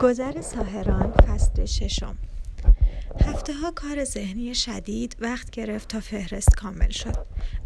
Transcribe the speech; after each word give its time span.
گذر 0.00 0.40
ساهران 0.40 1.12
فصل 1.12 1.64
ششم 1.64 2.18
هفته 3.20 3.54
ها 3.54 3.70
کار 3.70 4.04
ذهنی 4.04 4.54
شدید 4.54 5.16
وقت 5.20 5.50
گرفت 5.50 5.88
تا 5.88 6.00
فهرست 6.00 6.56
کامل 6.56 6.88
شد 6.88 7.16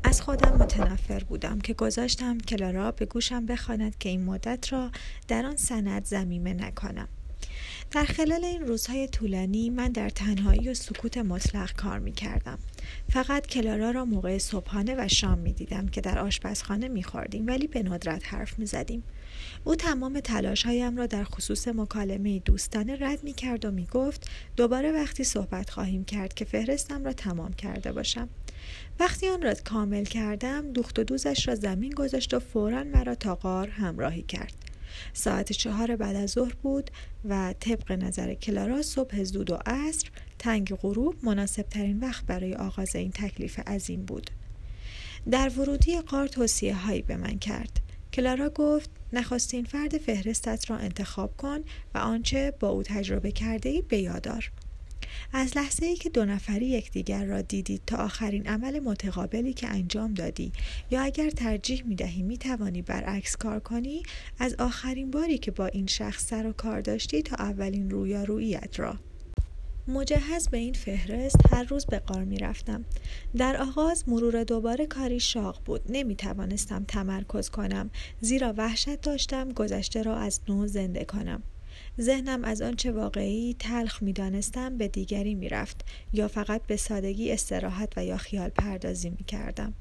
از 0.04 0.22
خودم 0.22 0.56
متنفر 0.56 1.24
بودم 1.24 1.60
که 1.60 1.74
گذاشتم 1.74 2.38
کلارا 2.38 2.90
به 2.90 3.06
گوشم 3.06 3.46
بخواند 3.46 3.98
که 3.98 4.08
این 4.08 4.24
مدت 4.24 4.72
را 4.72 4.90
در 5.28 5.46
آن 5.46 5.56
سند 5.56 6.04
زمیمه 6.04 6.52
نکنم 6.54 7.08
در 7.90 8.04
خلال 8.04 8.44
این 8.44 8.66
روزهای 8.66 9.08
طولانی 9.08 9.70
من 9.70 9.88
در 9.88 10.08
تنهایی 10.08 10.68
و 10.68 10.74
سکوت 10.74 11.18
مطلق 11.18 11.72
کار 11.72 11.98
می 11.98 12.12
کردم. 12.12 12.58
فقط 13.08 13.46
کلارا 13.46 13.90
را 13.90 14.04
موقع 14.04 14.38
صبحانه 14.38 14.94
و 14.98 15.08
شام 15.08 15.38
می 15.38 15.52
دیدم 15.52 15.86
که 15.86 16.00
در 16.00 16.18
آشپزخانه 16.18 16.88
می 16.88 17.02
خوردیم 17.02 17.46
ولی 17.46 17.66
به 17.66 17.82
ندرت 17.82 18.34
حرف 18.34 18.58
می 18.58 18.66
زدیم. 18.66 19.02
او 19.64 19.76
تمام 19.76 20.20
تلاشهایم 20.20 20.96
را 20.96 21.06
در 21.06 21.24
خصوص 21.24 21.68
مکالمه 21.68 22.38
دوستانه 22.38 22.96
رد 23.00 23.24
می 23.24 23.32
کرد 23.32 23.64
و 23.64 23.70
می 23.70 23.86
گفت 23.86 24.30
دوباره 24.56 24.92
وقتی 24.92 25.24
صحبت 25.24 25.70
خواهیم 25.70 26.04
کرد 26.04 26.34
که 26.34 26.44
فهرستم 26.44 27.04
را 27.04 27.12
تمام 27.12 27.52
کرده 27.52 27.92
باشم. 27.92 28.28
وقتی 29.00 29.28
آن 29.28 29.42
را 29.42 29.54
کامل 29.54 30.04
کردم 30.04 30.72
دوخت 30.72 30.98
و 30.98 31.04
دوزش 31.04 31.48
را 31.48 31.54
زمین 31.54 31.92
گذاشت 31.92 32.34
و 32.34 32.38
فورا 32.40 32.84
مرا 32.84 33.14
تا 33.14 33.34
غار 33.34 33.68
همراهی 33.68 34.22
کرد. 34.22 34.54
ساعت 35.12 35.52
چهار 35.52 35.96
بعد 35.96 36.16
از 36.16 36.30
ظهر 36.30 36.54
بود 36.62 36.90
و 37.24 37.54
طبق 37.60 37.92
نظر 37.92 38.34
کلارا 38.34 38.82
صبح 38.82 39.24
زود 39.24 39.50
و 39.50 39.58
عصر 39.66 40.08
تنگ 40.38 40.74
غروب 40.74 41.14
مناسب 41.22 41.62
ترین 41.62 42.00
وقت 42.00 42.26
برای 42.26 42.54
آغاز 42.54 42.96
این 42.96 43.10
تکلیف 43.10 43.58
عظیم 43.58 44.04
بود. 44.04 44.30
در 45.30 45.48
ورودی 45.48 46.00
قار 46.00 46.26
توصیه 46.26 46.74
هایی 46.74 47.02
به 47.02 47.16
من 47.16 47.38
کرد. 47.38 47.80
کلارا 48.14 48.50
گفت 48.50 48.90
نخواستین 49.12 49.64
فرد 49.64 49.98
فهرستت 49.98 50.70
را 50.70 50.76
انتخاب 50.76 51.36
کن 51.36 51.58
و 51.94 51.98
آنچه 51.98 52.52
با 52.60 52.68
او 52.68 52.82
تجربه 52.82 53.32
کرده 53.32 53.68
ای 53.68 53.82
بیادار. 53.82 54.50
از 55.32 55.56
لحظه 55.56 55.86
ای 55.86 55.96
که 55.96 56.10
دو 56.10 56.24
نفری 56.24 56.66
یکدیگر 56.66 57.24
را 57.24 57.40
دیدید 57.40 57.82
تا 57.86 57.96
آخرین 57.96 58.48
عمل 58.48 58.80
متقابلی 58.80 59.52
که 59.52 59.68
انجام 59.68 60.14
دادی 60.14 60.52
یا 60.90 61.02
اگر 61.02 61.30
ترجیح 61.30 61.84
می 61.86 61.94
دهی 61.94 62.22
می 62.22 62.38
توانی 62.38 62.82
برعکس 62.82 63.36
کار 63.36 63.60
کنی 63.60 64.02
از 64.38 64.54
آخرین 64.58 65.10
باری 65.10 65.38
که 65.38 65.50
با 65.50 65.66
این 65.66 65.86
شخص 65.86 66.26
سر 66.26 66.46
و 66.46 66.52
کار 66.52 66.80
داشتی 66.80 67.22
تا 67.22 67.36
اولین 67.36 67.90
رویاروییت 67.90 68.80
را 68.80 68.98
مجهز 69.88 70.48
به 70.48 70.58
این 70.58 70.72
فهرست 70.72 71.36
هر 71.52 71.62
روز 71.62 71.86
به 71.86 71.98
قار 71.98 72.24
می 72.24 72.38
رفتم. 72.38 72.84
در 73.36 73.56
آغاز 73.56 74.08
مرور 74.08 74.44
دوباره 74.44 74.86
کاری 74.86 75.20
شاق 75.20 75.60
بود. 75.64 75.80
نمی 75.88 76.16
توانستم 76.16 76.84
تمرکز 76.88 77.50
کنم 77.50 77.90
زیرا 78.20 78.54
وحشت 78.56 79.00
داشتم 79.00 79.48
گذشته 79.48 80.02
را 80.02 80.16
از 80.16 80.40
نو 80.48 80.66
زنده 80.66 81.04
کنم. 81.04 81.42
ذهنم 82.00 82.44
از 82.44 82.62
آنچه 82.62 82.92
واقعی 82.92 83.56
تلخ 83.58 84.02
می 84.02 84.12
دانستم 84.12 84.78
به 84.78 84.88
دیگری 84.88 85.34
می 85.34 85.48
رفت 85.48 85.84
یا 86.12 86.28
فقط 86.28 86.62
به 86.66 86.76
سادگی 86.76 87.32
استراحت 87.32 87.92
و 87.96 88.04
یا 88.04 88.16
خیال 88.16 88.48
پردازی 88.48 89.10
می 89.10 89.24
کردم. 89.24 89.74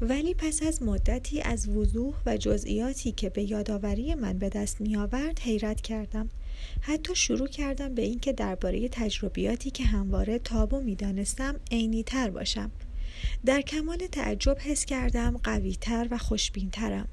ولی 0.00 0.34
پس 0.34 0.62
از 0.62 0.82
مدتی 0.82 1.40
از 1.40 1.68
وضوح 1.68 2.14
و 2.26 2.36
جزئیاتی 2.36 3.12
که 3.12 3.30
به 3.30 3.50
یادآوری 3.50 4.14
من 4.14 4.38
به 4.38 4.48
دست 4.48 4.80
می 4.80 4.96
آورد 4.96 5.38
حیرت 5.38 5.80
کردم. 5.80 6.28
حتی 6.80 7.14
شروع 7.14 7.48
کردم 7.48 7.94
به 7.94 8.02
اینکه 8.02 8.32
درباره 8.32 8.88
تجربیاتی 8.88 9.70
که 9.70 9.84
همواره 9.84 10.38
تابو 10.38 10.80
می 10.80 10.94
دانستم 10.94 11.60
عینی 11.70 12.02
تر 12.02 12.30
باشم. 12.30 12.70
در 13.44 13.60
کمال 13.60 13.98
تعجب 13.98 14.56
حس 14.60 14.84
کردم 14.84 15.40
قویتر 15.44 16.08
و 16.10 16.18
خوشبینترم. 16.18 17.08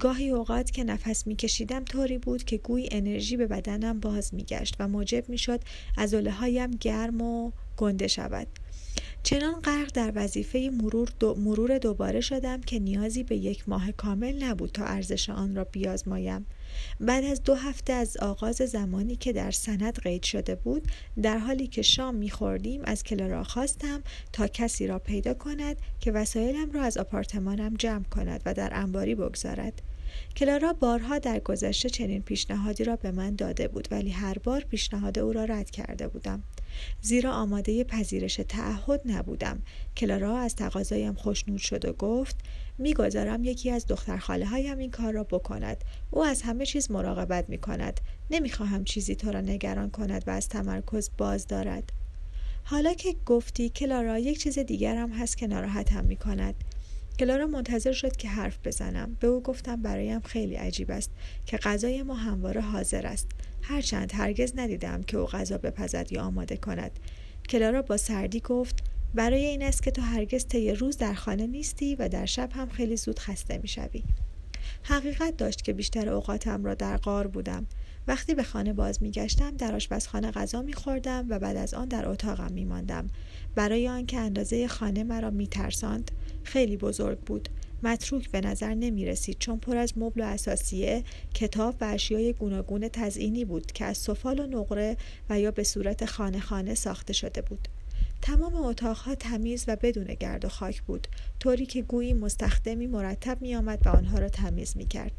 گاهی 0.00 0.30
اوقات 0.30 0.70
که 0.70 0.84
نفس 0.84 1.26
میکشیدم 1.26 1.84
طوری 1.84 2.18
بود 2.18 2.44
که 2.44 2.56
گوی 2.56 2.88
انرژی 2.92 3.36
به 3.36 3.46
بدنم 3.46 4.00
باز 4.00 4.34
میگشت 4.34 4.76
و 4.78 4.88
موجب 4.88 5.28
می‌شد 5.28 5.60
از 5.96 6.14
هایم 6.14 6.70
گرم 6.70 7.20
و 7.20 7.52
گنده 7.76 8.06
شود 8.06 8.46
چنان 9.22 9.60
غرق 9.60 9.92
در 9.94 10.12
وظیفه 10.14 10.70
مرور, 10.72 11.08
دو 11.20 11.34
مرور 11.34 11.78
دوباره 11.78 12.20
شدم 12.20 12.60
که 12.60 12.78
نیازی 12.78 13.22
به 13.22 13.36
یک 13.36 13.68
ماه 13.68 13.92
کامل 13.92 14.44
نبود 14.44 14.70
تا 14.70 14.84
ارزش 14.84 15.30
آن 15.30 15.56
را 15.56 15.64
بیازمایم 15.64 16.46
بعد 17.00 17.24
از 17.24 17.42
دو 17.42 17.54
هفته 17.54 17.92
از 17.92 18.16
آغاز 18.16 18.56
زمانی 18.56 19.16
که 19.16 19.32
در 19.32 19.50
سند 19.50 19.98
قید 19.98 20.22
شده 20.22 20.54
بود 20.54 20.88
در 21.22 21.38
حالی 21.38 21.66
که 21.66 21.82
شام 21.82 22.14
میخوردیم 22.14 22.80
از 22.84 23.02
کلارا 23.02 23.44
خواستم 23.44 24.02
تا 24.32 24.46
کسی 24.46 24.86
را 24.86 24.98
پیدا 24.98 25.34
کند 25.34 25.76
که 26.00 26.12
وسایلم 26.12 26.70
را 26.70 26.82
از 26.82 26.98
آپارتمانم 26.98 27.74
جمع 27.74 28.04
کند 28.04 28.42
و 28.46 28.54
در 28.54 28.70
انباری 28.72 29.14
بگذارد. 29.14 29.82
کلارا 30.36 30.72
بارها 30.72 31.18
در 31.18 31.38
گذشته 31.38 31.90
چنین 31.90 32.22
پیشنهادی 32.22 32.84
را 32.84 32.96
به 32.96 33.10
من 33.10 33.36
داده 33.36 33.68
بود 33.68 33.88
ولی 33.90 34.10
هر 34.10 34.38
بار 34.38 34.60
پیشنهاد 34.60 35.18
او 35.18 35.32
را 35.32 35.44
رد 35.44 35.70
کرده 35.70 36.08
بودم. 36.08 36.42
زیرا 37.00 37.32
آماده 37.32 37.84
پذیرش 37.84 38.40
تعهد 38.48 39.00
نبودم. 39.04 39.62
کلارا 39.96 40.38
از 40.38 40.54
تقاضایم 40.54 41.14
خوشنود 41.14 41.60
شد 41.60 41.84
و 41.84 41.92
گفت 41.92 42.36
می‌گذارم 42.78 43.44
یکی 43.44 43.70
از 43.70 43.86
دختر 43.86 44.16
خاله 44.16 44.46
هایم 44.46 44.78
این 44.78 44.90
کار 44.90 45.12
را 45.12 45.24
بکند. 45.24 45.84
او 46.10 46.24
از 46.24 46.42
همه 46.42 46.66
چیز 46.66 46.90
مراقبت 46.90 47.48
می 47.48 47.58
کند 47.58 48.00
نمی‌خواهم 48.30 48.84
چیزی 48.84 49.14
تو 49.14 49.32
را 49.32 49.40
نگران 49.40 49.90
کند 49.90 50.24
و 50.26 50.30
از 50.30 50.48
تمرکز 50.48 51.10
باز 51.18 51.46
دارد. 51.46 51.92
حالا 52.64 52.94
که 52.94 53.14
گفتی 53.26 53.68
کلارا 53.68 54.18
یک 54.18 54.38
چیز 54.38 54.58
دیگرم 54.58 55.12
هست 55.12 55.36
که 55.36 55.46
ناراحتم 55.46 56.04
می 56.04 56.16
کند 56.16 56.54
کلارا 57.18 57.46
منتظر 57.46 57.92
شد 57.92 58.16
که 58.16 58.28
حرف 58.28 58.58
بزنم. 58.64 59.16
به 59.20 59.26
او 59.26 59.42
گفتم 59.42 59.82
برایم 59.82 60.20
خیلی 60.20 60.54
عجیب 60.54 60.90
است 60.90 61.10
که 61.46 61.56
غذای 61.56 62.02
ما 62.02 62.14
همواره 62.14 62.60
حاضر 62.60 63.06
است. 63.06 63.28
هرچند 63.66 64.12
هرگز 64.14 64.52
ندیدم 64.56 65.02
که 65.02 65.16
او 65.16 65.26
غذا 65.26 65.58
بپزد 65.58 66.12
یا 66.12 66.22
آماده 66.22 66.56
کند. 66.56 66.90
کلارا 67.48 67.82
با 67.82 67.96
سردی 67.96 68.40
گفت 68.40 68.84
برای 69.14 69.44
این 69.44 69.62
است 69.62 69.82
که 69.82 69.90
تو 69.90 70.02
هرگز 70.02 70.46
طی 70.46 70.72
روز 70.72 70.96
در 70.96 71.14
خانه 71.14 71.46
نیستی 71.46 71.94
و 71.94 72.08
در 72.08 72.26
شب 72.26 72.50
هم 72.52 72.68
خیلی 72.68 72.96
زود 72.96 73.18
خسته 73.18 73.58
می‌شوی 73.58 74.02
حقیقت 74.82 75.36
داشت 75.36 75.62
که 75.62 75.72
بیشتر 75.72 76.08
اوقاتم 76.08 76.64
را 76.64 76.74
در 76.74 76.96
غار 76.96 77.26
بودم. 77.26 77.66
وقتی 78.08 78.34
به 78.34 78.42
خانه 78.42 78.72
باز 78.72 79.02
میگشتم 79.02 79.56
در 79.56 79.74
آشپزخانه 79.74 80.30
غذا 80.30 80.62
میخوردم 80.62 81.26
و 81.28 81.38
بعد 81.38 81.56
از 81.56 81.74
آن 81.74 81.88
در 81.88 82.08
اتاقم 82.08 82.52
میماندم 82.52 83.06
برای 83.54 83.88
آنکه 83.88 84.18
اندازه 84.18 84.68
خانه 84.68 85.04
مرا 85.04 85.30
میترساند 85.30 86.10
خیلی 86.42 86.76
بزرگ 86.76 87.18
بود. 87.18 87.48
متروک 87.82 88.30
به 88.30 88.40
نظر 88.40 88.74
نمی 88.74 89.04
رسید 89.04 89.38
چون 89.38 89.58
پر 89.58 89.76
از 89.76 89.92
مبل 89.96 90.20
و 90.20 90.24
اساسیه 90.24 91.04
کتاب 91.34 91.76
و 91.80 91.84
اشیای 91.84 92.32
گوناگون 92.32 92.88
تزئینی 92.88 93.44
بود 93.44 93.72
که 93.72 93.84
از 93.84 93.98
سفال 93.98 94.40
و 94.40 94.46
نقره 94.46 94.96
و 95.30 95.40
یا 95.40 95.50
به 95.50 95.64
صورت 95.64 96.04
خانه 96.04 96.40
خانه 96.40 96.74
ساخته 96.74 97.12
شده 97.12 97.42
بود. 97.42 97.68
تمام 98.22 98.54
اتاقها 98.54 99.14
تمیز 99.14 99.64
و 99.68 99.76
بدون 99.76 100.14
گرد 100.14 100.44
و 100.44 100.48
خاک 100.48 100.82
بود 100.82 101.08
طوری 101.40 101.66
که 101.66 101.82
گویی 101.82 102.12
مستخدمی 102.12 102.86
مرتب 102.86 103.42
می 103.42 103.54
آمد 103.54 103.86
و 103.86 103.88
آنها 103.88 104.18
را 104.18 104.28
تمیز 104.28 104.76
می 104.76 104.86
کرد. 104.86 105.12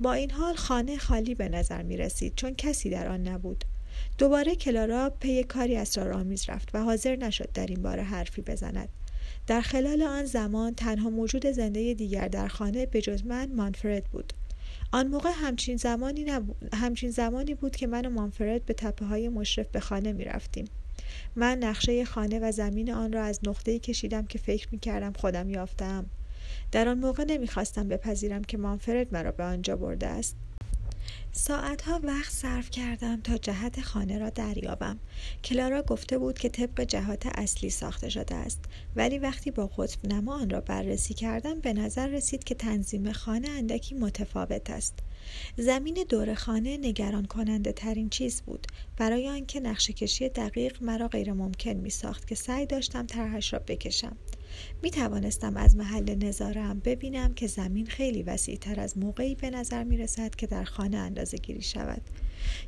با 0.00 0.12
این 0.12 0.30
حال 0.30 0.54
خانه 0.54 0.98
خالی 0.98 1.34
به 1.34 1.48
نظر 1.48 1.82
می 1.82 1.96
رسید 1.96 2.34
چون 2.36 2.54
کسی 2.54 2.90
در 2.90 3.08
آن 3.08 3.28
نبود. 3.28 3.64
دوباره 4.18 4.54
کلارا 4.54 5.10
پی 5.10 5.42
کاری 5.42 5.76
اسرارآمیز 5.76 6.44
رفت 6.48 6.74
و 6.74 6.78
حاضر 6.78 7.16
نشد 7.16 7.48
در 7.54 7.66
این 7.66 7.82
باره 7.82 8.02
حرفی 8.02 8.42
بزند. 8.42 8.88
در 9.46 9.60
خلال 9.60 10.02
آن 10.02 10.24
زمان 10.24 10.74
تنها 10.74 11.10
موجود 11.10 11.46
زنده 11.46 11.94
دیگر 11.94 12.28
در 12.28 12.48
خانه 12.48 12.86
به 12.86 13.00
جز 13.00 13.24
من 13.24 13.52
مانفرد 13.52 14.04
بود 14.04 14.32
آن 14.92 15.06
موقع 15.06 15.30
همچین 15.34 15.76
زمانی, 15.76 16.26
همچین 16.74 17.10
زمانی 17.10 17.54
بود 17.54 17.76
که 17.76 17.86
من 17.86 18.06
و 18.06 18.10
مانفرد 18.10 18.64
به 18.64 18.74
تپه 18.74 19.06
های 19.06 19.28
مشرف 19.28 19.68
به 19.68 19.80
خانه 19.80 20.12
می 20.12 20.24
رفتیم. 20.24 20.64
من 21.36 21.58
نقشه 21.58 22.04
خانه 22.04 22.38
و 22.38 22.52
زمین 22.52 22.92
آن 22.92 23.12
را 23.12 23.22
از 23.22 23.40
نقطه‌ای 23.46 23.78
کشیدم 23.78 24.26
که 24.26 24.38
فکر 24.38 24.68
می 24.72 24.78
کردم 24.78 25.12
خودم 25.12 25.50
یافتم. 25.50 26.06
در 26.72 26.88
آن 26.88 26.98
موقع 26.98 27.24
نمی‌خواستم 27.24 27.88
بپذیرم 27.88 28.44
که 28.44 28.58
مانفرد 28.58 29.14
مرا 29.14 29.32
به 29.32 29.44
آنجا 29.44 29.76
برده 29.76 30.06
است. 30.06 30.36
ساعتها 31.32 32.00
وقت 32.02 32.32
صرف 32.32 32.70
کردم 32.70 33.20
تا 33.20 33.36
جهت 33.36 33.80
خانه 33.80 34.18
را 34.18 34.30
دریابم. 34.30 34.98
کلارا 35.44 35.82
گفته 35.82 36.18
بود 36.18 36.38
که 36.38 36.48
طبق 36.48 36.80
جهات 36.80 37.26
اصلی 37.26 37.70
ساخته 37.70 38.08
شده 38.08 38.34
است. 38.34 38.60
ولی 38.96 39.18
وقتی 39.18 39.50
با 39.50 39.66
قطب 39.66 40.06
نما 40.06 40.34
آن 40.40 40.50
را 40.50 40.60
بررسی 40.60 41.14
کردم 41.14 41.60
به 41.60 41.72
نظر 41.72 42.06
رسید 42.06 42.44
که 42.44 42.54
تنظیم 42.54 43.12
خانه 43.12 43.48
اندکی 43.48 43.94
متفاوت 43.94 44.70
است. 44.70 44.94
زمین 45.56 46.04
دور 46.08 46.34
خانه 46.34 46.76
نگران 46.76 47.24
کننده 47.24 47.72
ترین 47.72 48.10
چیز 48.10 48.42
بود. 48.42 48.66
برای 48.96 49.28
آنکه 49.28 49.60
نقشه 49.60 49.92
کشی 49.92 50.28
دقیق 50.28 50.82
مرا 50.82 51.08
غیر 51.08 51.32
ممکن 51.32 51.72
می 51.72 51.90
ساخت 51.90 52.26
که 52.26 52.34
سعی 52.34 52.66
داشتم 52.66 53.06
طرحش 53.06 53.52
را 53.52 53.58
بکشم. 53.58 54.16
می 54.82 54.90
توانستم 54.90 55.56
از 55.56 55.76
محل 55.76 56.14
نظارم 56.14 56.80
ببینم 56.84 57.34
که 57.34 57.46
زمین 57.46 57.86
خیلی 57.86 58.22
وسیع 58.22 58.56
تر 58.56 58.80
از 58.80 58.98
موقعی 58.98 59.34
به 59.34 59.50
نظر 59.50 59.84
می 59.84 59.96
رسد 59.96 60.34
که 60.34 60.46
در 60.46 60.64
خانه 60.64 60.96
اندازه 60.96 61.36
گیری 61.36 61.62
شود. 61.62 62.02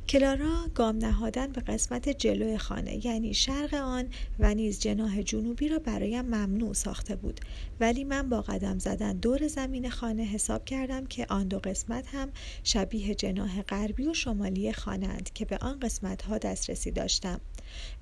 کلارا 0.09 0.67
گام 0.75 0.97
نهادن 0.97 1.47
به 1.47 1.61
قسمت 1.61 2.09
جلوی 2.09 2.57
خانه 2.57 3.05
یعنی 3.05 3.33
شرق 3.33 3.73
آن 3.73 4.07
و 4.39 4.53
نیز 4.53 4.79
جناح 4.79 5.21
جنوبی 5.21 5.67
را 5.67 5.79
برایم 5.79 6.25
ممنوع 6.25 6.73
ساخته 6.73 7.15
بود. 7.15 7.39
ولی 7.79 8.03
من 8.03 8.29
با 8.29 8.41
قدم 8.41 8.79
زدن 8.79 9.17
دور 9.17 9.47
زمین 9.47 9.89
خانه 9.89 10.23
حساب 10.23 10.65
کردم 10.65 11.05
که 11.05 11.25
آن 11.29 11.47
دو 11.47 11.59
قسمت 11.59 12.07
هم 12.07 12.29
شبیه 12.63 13.15
جناح 13.15 13.61
غربی 13.61 14.07
و 14.07 14.13
شمالی 14.13 14.73
خانه 14.73 15.17
که 15.33 15.45
به 15.45 15.57
آن 15.57 15.79
قسمت 15.79 16.21
ها 16.21 16.37
دسترسی 16.37 16.91
داشتم. 16.91 17.41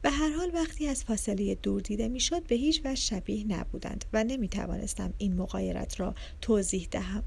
به 0.02 0.10
هر 0.10 0.30
حال 0.30 0.52
وقتی 0.54 0.88
از 0.88 1.04
فاصله 1.04 1.56
دور 1.56 1.82
دیده 1.82 2.08
می‌شد 2.08 2.48
به 2.48 2.56
هیچ 2.56 2.82
وجه 2.86 2.96
شبیه 2.96 3.46
نبودند 3.48 4.06
و 4.14 4.24
نمی 4.24 4.48
توانستم 4.48 5.14
این 5.18 5.36
مقایرت 5.36 6.00
را 6.00 6.16
توضیح 6.42 6.88
دهم. 6.92 7.24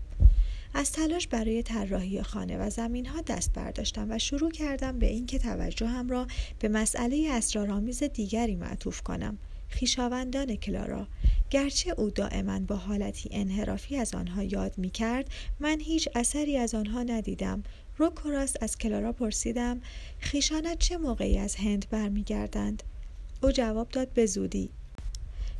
از 0.75 0.93
تلاش 0.93 1.27
برای 1.27 1.63
طراحی 1.63 2.23
خانه 2.23 2.59
و 2.59 2.71
زمین 2.71 3.07
ها 3.07 3.21
دست 3.21 3.53
برداشتم 3.53 4.07
و 4.11 4.19
شروع 4.19 4.51
کردم 4.51 4.99
به 4.99 5.07
اینکه 5.07 5.39
توجهم 5.39 6.09
را 6.09 6.27
به 6.59 6.69
مسئله 6.69 7.29
اسرارآمیز 7.31 8.03
دیگری 8.03 8.57
معطوف 8.57 9.03
کنم. 9.03 9.39
خیشاوندان 9.69 10.57
کلارا 10.57 11.07
گرچه 11.51 11.91
او 11.91 12.11
دائما 12.11 12.59
با 12.59 12.77
حالتی 12.77 13.29
انحرافی 13.33 13.97
از 13.97 14.15
آنها 14.15 14.43
یاد 14.43 14.79
می 14.79 14.91
کرد 14.91 15.31
من 15.61 15.81
هیچ 15.81 16.09
اثری 16.15 16.57
از 16.57 16.75
آنها 16.75 17.03
ندیدم. 17.03 17.63
روک 17.97 18.27
از 18.61 18.79
کلارا 18.79 19.13
پرسیدم 19.13 19.81
خیشانت 20.19 20.79
چه 20.79 20.97
موقعی 20.97 21.39
از 21.39 21.57
هند 21.57 21.87
برمیگردند؟ 21.91 22.83
او 23.43 23.51
جواب 23.51 23.89
داد 23.89 24.13
به 24.13 24.27
زودی. 24.27 24.71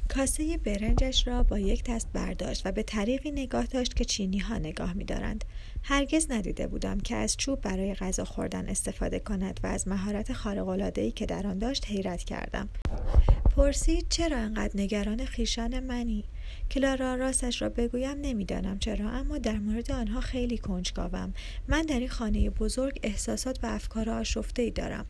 کاسه 0.09 0.57
برنجش 0.57 1.27
را 1.27 1.43
با 1.43 1.59
یک 1.59 1.85
دست 1.85 2.09
برداشت 2.13 2.67
و 2.67 2.73
به 2.73 2.83
طریقی 2.83 3.31
نگاه 3.31 3.67
داشت 3.67 3.95
که 3.95 4.05
چینی 4.05 4.39
ها 4.39 4.59
نگاه 4.59 4.93
می 4.93 5.05
دارند. 5.05 5.45
هرگز 5.83 6.27
ندیده 6.31 6.67
بودم 6.67 7.01
که 7.01 7.17
از 7.17 7.37
چوب 7.37 7.61
برای 7.61 7.95
غذا 7.95 8.25
خوردن 8.25 8.69
استفاده 8.69 9.19
کند 9.19 9.61
و 9.63 9.67
از 9.67 9.89
مهارت 9.89 10.99
ای 10.99 11.11
که 11.11 11.27
در 11.27 11.47
آن 11.47 11.59
داشت 11.59 11.87
حیرت 11.87 12.25
کردم. 12.25 12.69
پرسید 13.57 14.07
چرا 14.09 14.37
انقدر 14.37 14.73
نگران 14.75 15.25
خیشان 15.25 15.81
منی؟ 15.81 16.25
کلارا 16.71 17.15
راستش 17.15 17.63
را 17.63 17.69
بگویم 17.69 18.19
نمی‌دانم 18.21 18.79
چرا 18.79 19.11
اما 19.11 19.39
در 19.39 19.59
مورد 19.59 19.91
آنها 19.91 20.21
خیلی 20.21 20.59
کنجکاوم 20.59 21.35
من 21.69 21.83
در 21.83 21.99
این 21.99 22.09
خانه 22.09 22.51
بزرگ 22.51 23.01
احساسات 23.03 23.59
و 23.63 23.67
افکار 23.67 24.11
آشفته 24.11 24.63
ای 24.63 24.71
دارم 24.71 25.07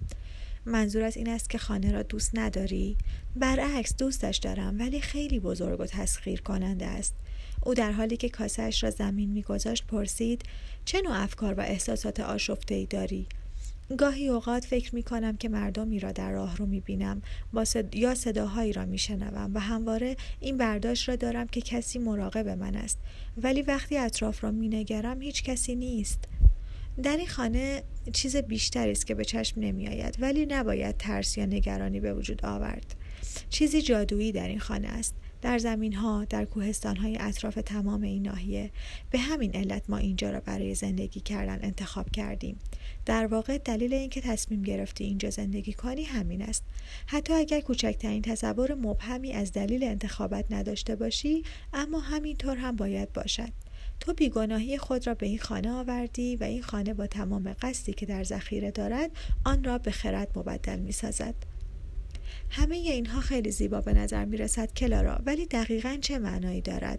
منظورت 0.69 1.17
این 1.17 1.29
است 1.29 1.51
که 1.51 1.59
خانه 1.59 1.93
را 1.93 2.03
دوست 2.03 2.31
نداری؟ 2.35 2.97
برعکس 3.37 3.97
دوستش 3.97 4.37
دارم 4.37 4.79
ولی 4.79 5.01
خیلی 5.01 5.41
بزرگ 5.41 5.81
و 5.81 5.87
تسخیر 5.87 6.41
کننده 6.41 6.87
است. 6.87 7.15
او 7.63 7.75
در 7.75 7.93
حالی 7.93 8.17
که 8.17 8.29
کاسهش 8.29 8.83
را 8.85 8.91
زمین 8.91 9.31
میگذاشت 9.31 9.87
پرسید 9.87 10.43
چه 10.85 11.01
نوع 11.01 11.23
افکار 11.23 11.55
و 11.55 11.61
احساسات 11.61 12.21
آشفته 12.21 12.75
ای 12.75 12.87
داری؟ 12.87 13.27
گاهی 13.99 14.29
اوقات 14.29 14.65
فکر 14.65 14.95
می 14.95 15.03
کنم 15.03 15.37
که 15.37 15.49
مردمی 15.49 16.01
را 16.01 16.13
در 16.13 16.33
راه 16.33 16.57
رو 16.57 16.67
می 16.67 16.81
بینم 16.81 17.23
یا 17.95 18.15
صداهایی 18.15 18.73
را 18.73 18.85
می 18.85 18.99
شنوم 18.99 19.55
و 19.55 19.61
همواره 19.61 20.17
این 20.41 20.57
برداشت 20.57 21.09
را 21.09 21.17
دارم 21.17 21.47
که 21.47 21.61
کسی 21.61 21.99
مراقب 21.99 22.49
من 22.49 22.77
است 22.77 22.99
ولی 23.43 23.63
وقتی 23.63 23.97
اطراف 23.97 24.45
را 24.45 24.51
می 24.51 24.69
نگرم 24.69 25.23
هیچ 25.23 25.43
کسی 25.43 25.77
نیست 25.77 26.25
در 27.03 27.17
این 27.17 27.27
خانه 27.27 27.83
چیز 28.13 28.37
بیشتری 28.37 28.91
است 28.91 29.07
که 29.07 29.15
به 29.15 29.25
چشم 29.25 29.61
نمی 29.61 29.89
آید 29.89 30.17
ولی 30.21 30.47
نباید 30.47 30.97
ترس 30.97 31.39
یا 31.39 31.47
نگرانی 31.47 32.01
به 32.01 32.15
وجود 32.15 32.45
آورد. 32.45 32.95
چیزی 33.51 33.83
جادویی 33.83 34.33
در 34.33 34.49
این 34.49 34.59
خانه 34.61 34.89
است. 34.89 35.15
در 35.43 35.59
زمین 35.59 35.93
ها 35.93 36.25
در 36.25 36.45
کوهستان 36.45 36.97
های 36.97 37.17
اطراف 37.21 37.55
تمام 37.55 38.03
این 38.03 38.23
ناحیه. 38.23 38.71
به 39.11 39.19
همین 39.19 39.57
علت 39.57 39.83
ما 39.89 39.97
اینجا 39.97 40.31
را 40.31 40.41
برای 40.41 40.75
زندگی 40.75 41.21
کردن 41.21 41.59
انتخاب 41.63 42.11
کردیم. 42.11 42.59
در 43.07 43.27
واقع 43.27 43.59
دلیل 43.59 43.95
اینکه 43.95 44.21
تصمیم 44.21 44.63
گرفتی 44.63 45.05
اینجا 45.05 45.31
زندگی 45.31 45.73
کنی 45.73 46.05
همین 46.05 46.43
است. 46.43 46.65
حتی 47.07 47.33
اگر 47.33 47.61
کوچکترین 47.61 48.23
تصور 48.23 48.75
مبهمی 48.75 49.33
از 49.33 49.53
دلیل 49.53 49.85
انتخابت 49.85 50.45
نداشته 50.51 50.97
باشی 50.97 51.43
اما 51.73 52.01
همینطور 52.01 52.57
هم 52.57 52.77
باید 52.77 53.13
باشد. 53.13 53.68
تو 54.01 54.15
بیگناهی 54.15 54.79
خود 54.79 55.07
را 55.07 55.15
به 55.15 55.27
این 55.27 55.39
خانه 55.39 55.71
آوردی 55.71 56.37
و 56.37 56.45
این 56.45 56.63
خانه 56.63 56.95
با 56.95 57.07
تمام 57.07 57.57
قصدی 57.63 57.93
که 57.93 58.07
در 58.07 58.25
ذخیره 58.25 58.71
دارد 58.71 59.11
آن 59.45 59.65
را 59.65 59.79
به 59.79 59.91
خرد 59.91 60.39
مبدل 60.39 60.79
می 60.79 60.93
سازد. 60.93 61.35
همه 62.51 62.77
اینها 62.77 63.21
خیلی 63.21 63.51
زیبا 63.51 63.81
به 63.81 63.93
نظر 63.93 64.25
می 64.25 64.37
رسد 64.37 64.73
کلارا 64.73 65.19
ولی 65.27 65.47
دقیقا 65.47 65.99
چه 66.01 66.19
معنایی 66.19 66.61
دارد؟ 66.61 66.99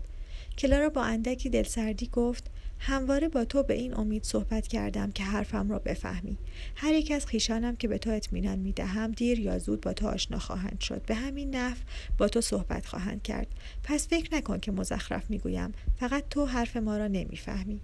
کلارا 0.57 0.89
با 0.89 1.03
اندکی 1.03 1.49
دلسردی 1.49 2.09
گفت 2.11 2.51
همواره 2.79 3.27
با 3.27 3.45
تو 3.45 3.63
به 3.63 3.73
این 3.73 3.95
امید 3.95 4.23
صحبت 4.23 4.67
کردم 4.67 5.11
که 5.11 5.23
حرفم 5.23 5.69
را 5.69 5.79
بفهمی. 5.79 6.37
هر 6.75 6.93
یک 6.93 7.11
از 7.11 7.25
خیشانم 7.25 7.75
که 7.75 7.87
به 7.87 7.97
تو 7.97 8.09
اطمینان 8.09 8.59
می‌دهم 8.59 9.11
دیر 9.11 9.39
یا 9.39 9.59
زود 9.59 9.81
با 9.81 9.93
تو 9.93 10.07
آشنا 10.07 10.39
خواهند 10.39 10.79
شد. 10.79 11.01
به 11.05 11.15
همین 11.15 11.55
نحو 11.55 11.77
با 12.17 12.27
تو 12.27 12.41
صحبت 12.41 12.85
خواهند 12.85 13.23
کرد. 13.23 13.47
پس 13.83 14.07
فکر 14.07 14.35
نکن 14.35 14.59
که 14.59 14.71
مزخرف 14.71 15.29
می‌گویم. 15.29 15.71
فقط 15.99 16.23
تو 16.29 16.45
حرف 16.45 16.77
ما 16.77 16.97
را 16.97 17.07
نمی‌فهمی. 17.07 17.81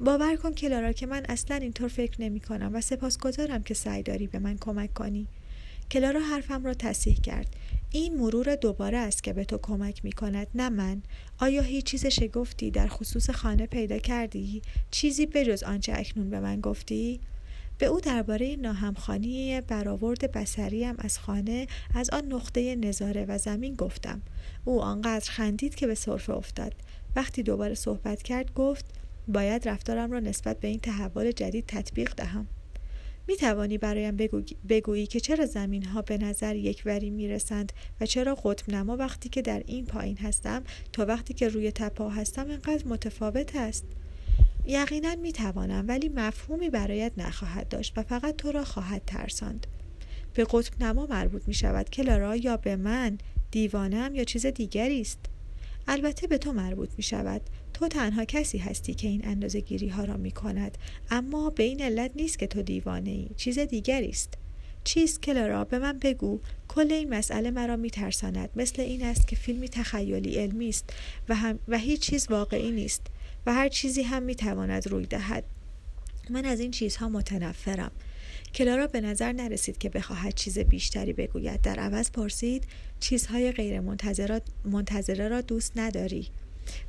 باور 0.00 0.36
کن 0.36 0.52
کلارا 0.52 0.92
که 0.92 1.06
من 1.06 1.22
اصلا 1.28 1.56
اینطور 1.56 1.88
فکر 1.88 2.22
نمی 2.22 2.40
کنم 2.40 2.70
و 2.74 2.80
سپاسگزارم 2.80 3.62
که 3.62 3.74
سعی 3.74 4.02
داری 4.02 4.26
به 4.26 4.38
من 4.38 4.58
کمک 4.58 4.94
کنی. 4.94 5.26
کلارا 5.90 6.20
حرفم 6.20 6.64
را 6.64 6.74
تصحیح 6.74 7.16
کرد. 7.20 7.56
این 7.96 8.16
مرور 8.16 8.56
دوباره 8.56 8.98
است 8.98 9.22
که 9.22 9.32
به 9.32 9.44
تو 9.44 9.58
کمک 9.58 10.04
می 10.04 10.12
کند 10.12 10.46
نه 10.54 10.68
من. 10.68 11.02
آیا 11.38 11.62
هیچ 11.62 11.84
چیز 11.84 12.06
شگفتی 12.06 12.70
در 12.70 12.86
خصوص 12.86 13.30
خانه 13.30 13.66
پیدا 13.66 13.98
کردی؟ 13.98 14.62
چیزی 14.90 15.26
بجز 15.26 15.62
آنچه 15.62 15.92
اکنون 15.96 16.30
به 16.30 16.40
من 16.40 16.60
گفتی؟ 16.60 17.20
به 17.78 17.86
او 17.86 18.00
درباره 18.00 18.56
ناهمخانی 18.56 19.60
برآورد 19.60 20.32
بسریم 20.32 20.94
از 20.98 21.18
خانه 21.18 21.66
از 21.94 22.10
آن 22.10 22.32
نقطه 22.32 22.76
نظاره 22.76 23.24
و 23.28 23.38
زمین 23.38 23.74
گفتم. 23.74 24.22
او 24.64 24.82
آنقدر 24.82 25.30
خندید 25.30 25.74
که 25.74 25.86
به 25.86 25.94
صرفه 25.94 26.32
افتاد. 26.32 26.74
وقتی 27.16 27.42
دوباره 27.42 27.74
صحبت 27.74 28.22
کرد 28.22 28.54
گفت 28.54 28.84
باید 29.28 29.68
رفتارم 29.68 30.12
را 30.12 30.20
نسبت 30.20 30.60
به 30.60 30.68
این 30.68 30.80
تحول 30.80 31.32
جدید 31.32 31.64
تطبیق 31.68 32.14
دهم. 32.14 32.46
می 33.28 33.36
توانی 33.36 33.78
برایم 33.78 34.16
بگویی 34.68 35.06
که 35.06 35.20
چرا 35.20 35.46
زمین 35.46 35.84
ها 35.84 36.02
به 36.02 36.18
نظر 36.18 36.56
یکوری 36.56 37.10
می 37.10 37.28
رسند 37.28 37.72
و 38.00 38.06
چرا 38.06 38.34
قطب 38.34 38.70
نما 38.70 38.96
وقتی 38.96 39.28
که 39.28 39.42
در 39.42 39.62
این 39.66 39.86
پایین 39.86 40.18
هستم 40.18 40.62
تا 40.92 41.06
وقتی 41.06 41.34
که 41.34 41.48
روی 41.48 41.72
تپا 41.72 42.08
هستم 42.08 42.48
اینقدر 42.48 42.86
متفاوت 42.86 43.56
است؟ 43.56 43.84
یقینا 44.66 45.14
می 45.14 45.32
توانم 45.32 45.84
ولی 45.88 46.08
مفهومی 46.08 46.70
برایت 46.70 47.12
نخواهد 47.16 47.68
داشت 47.68 47.98
و 47.98 48.02
فقط 48.02 48.36
تو 48.36 48.52
را 48.52 48.64
خواهد 48.64 49.02
ترساند. 49.06 49.66
به 50.34 50.46
قطب 50.50 50.82
نما 50.82 51.06
مربوط 51.06 51.42
می 51.48 51.54
شود 51.54 51.90
کلارا 51.90 52.36
یا 52.36 52.56
به 52.56 52.76
من 52.76 53.18
دیوانم 53.50 54.14
یا 54.14 54.24
چیز 54.24 54.46
دیگری 54.46 55.00
است. 55.00 55.18
البته 55.88 56.26
به 56.26 56.38
تو 56.38 56.52
مربوط 56.52 56.90
می 56.96 57.02
شود 57.02 57.40
تو 57.74 57.88
تنها 57.88 58.24
کسی 58.24 58.58
هستی 58.58 58.94
که 58.94 59.08
این 59.08 59.20
اندازه 59.24 59.60
گیری 59.60 59.88
ها 59.88 60.04
را 60.04 60.16
می 60.16 60.30
کند 60.30 60.78
اما 61.10 61.50
به 61.50 61.62
این 61.62 61.82
علت 61.82 62.10
نیست 62.16 62.38
که 62.38 62.46
تو 62.46 62.62
دیوانه 62.62 63.10
ای 63.10 63.28
چیز 63.36 63.58
دیگری 63.58 64.08
است. 64.08 64.34
چیست 64.84 65.22
کلارا 65.22 65.64
به 65.64 65.78
من 65.78 65.98
بگو. 65.98 66.40
کل 66.68 66.92
این 66.92 67.14
مسئله 67.14 67.50
مرا 67.50 67.76
میترساند. 67.76 68.50
مثل 68.56 68.82
این 68.82 69.02
است 69.02 69.28
که 69.28 69.36
فیلمی 69.36 69.68
تخیلی 69.68 70.34
علمی 70.34 70.68
است 70.68 70.90
و, 71.28 71.34
هم 71.34 71.58
و 71.68 71.78
هیچ 71.78 72.00
چیز 72.00 72.26
واقعی 72.30 72.70
نیست 72.70 73.06
و 73.46 73.54
هر 73.54 73.68
چیزی 73.68 74.02
هم 74.02 74.22
می‌تواند 74.22 74.86
روی 74.86 75.06
دهد. 75.06 75.44
من 76.30 76.44
از 76.44 76.60
این 76.60 76.70
چیزها 76.70 77.08
متنفرم. 77.08 77.90
کلارا 78.54 78.86
به 78.86 79.00
نظر 79.00 79.32
نرسید 79.32 79.78
که 79.78 79.88
بخواهد 79.88 80.34
چیز 80.34 80.58
بیشتری 80.58 81.12
بگوید. 81.12 81.60
در 81.60 81.76
عوض 81.76 82.10
پرسید 82.10 82.64
چیزهای 83.00 83.52
غیر 83.52 83.80
منتظره 84.64 85.28
را 85.28 85.40
دوست 85.40 85.72
نداری. 85.76 86.28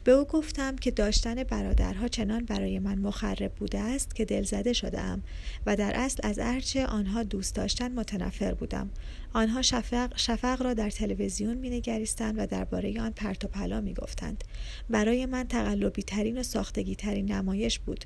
به 0.03 0.11
او 0.11 0.25
گفتم 0.25 0.75
که 0.75 0.91
داشتن 0.91 1.43
برادرها 1.43 2.07
چنان 2.07 2.45
برای 2.45 2.79
من 2.79 2.99
مخرب 2.99 3.53
بوده 3.55 3.79
است 3.79 4.15
که 4.15 4.25
دلزده 4.25 4.73
شدم 4.73 5.23
و 5.65 5.75
در 5.75 5.91
اصل 5.95 6.19
از 6.23 6.39
ارچه 6.39 6.85
آنها 6.85 7.23
دوست 7.23 7.55
داشتن 7.55 7.91
متنفر 7.91 8.53
بودم. 8.53 8.89
آنها 9.33 9.61
شفق, 9.61 10.17
شفق 10.17 10.61
را 10.61 10.73
در 10.73 10.89
تلویزیون 10.89 11.57
می 11.57 11.69
نگریستند 11.69 12.35
و 12.37 12.47
درباره 12.47 13.01
آن 13.01 13.11
پرت 13.11 13.45
و 13.45 13.47
پلا 13.47 13.81
می 13.81 13.93
گفتند. 13.93 14.43
برای 14.89 15.25
من 15.25 15.47
تقلبی 15.47 16.03
ترین 16.03 16.37
و 16.37 16.43
ساختگی 16.43 16.95
ترین 16.95 17.31
نمایش 17.31 17.79
بود. 17.79 18.05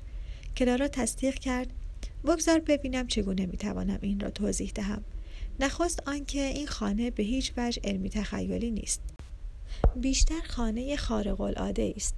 کلارا 0.56 0.88
تصدیق 0.88 1.34
کرد 1.34 1.72
بگذار 2.24 2.58
ببینم 2.58 3.06
چگونه 3.06 3.46
می 3.46 3.56
توانم 3.56 3.98
این 4.02 4.20
را 4.20 4.30
توضیح 4.30 4.72
دهم. 4.74 5.04
نخست 5.60 6.02
آنکه 6.06 6.40
این 6.40 6.66
خانه 6.66 7.10
به 7.10 7.22
هیچ 7.22 7.52
وجه 7.56 7.82
علمی 7.84 8.10
تخیلی 8.10 8.70
نیست. 8.70 9.02
بیشتر 9.96 10.40
خانه 10.48 10.96
خارق 10.96 11.40
العاده 11.40 11.94
است. 11.96 12.14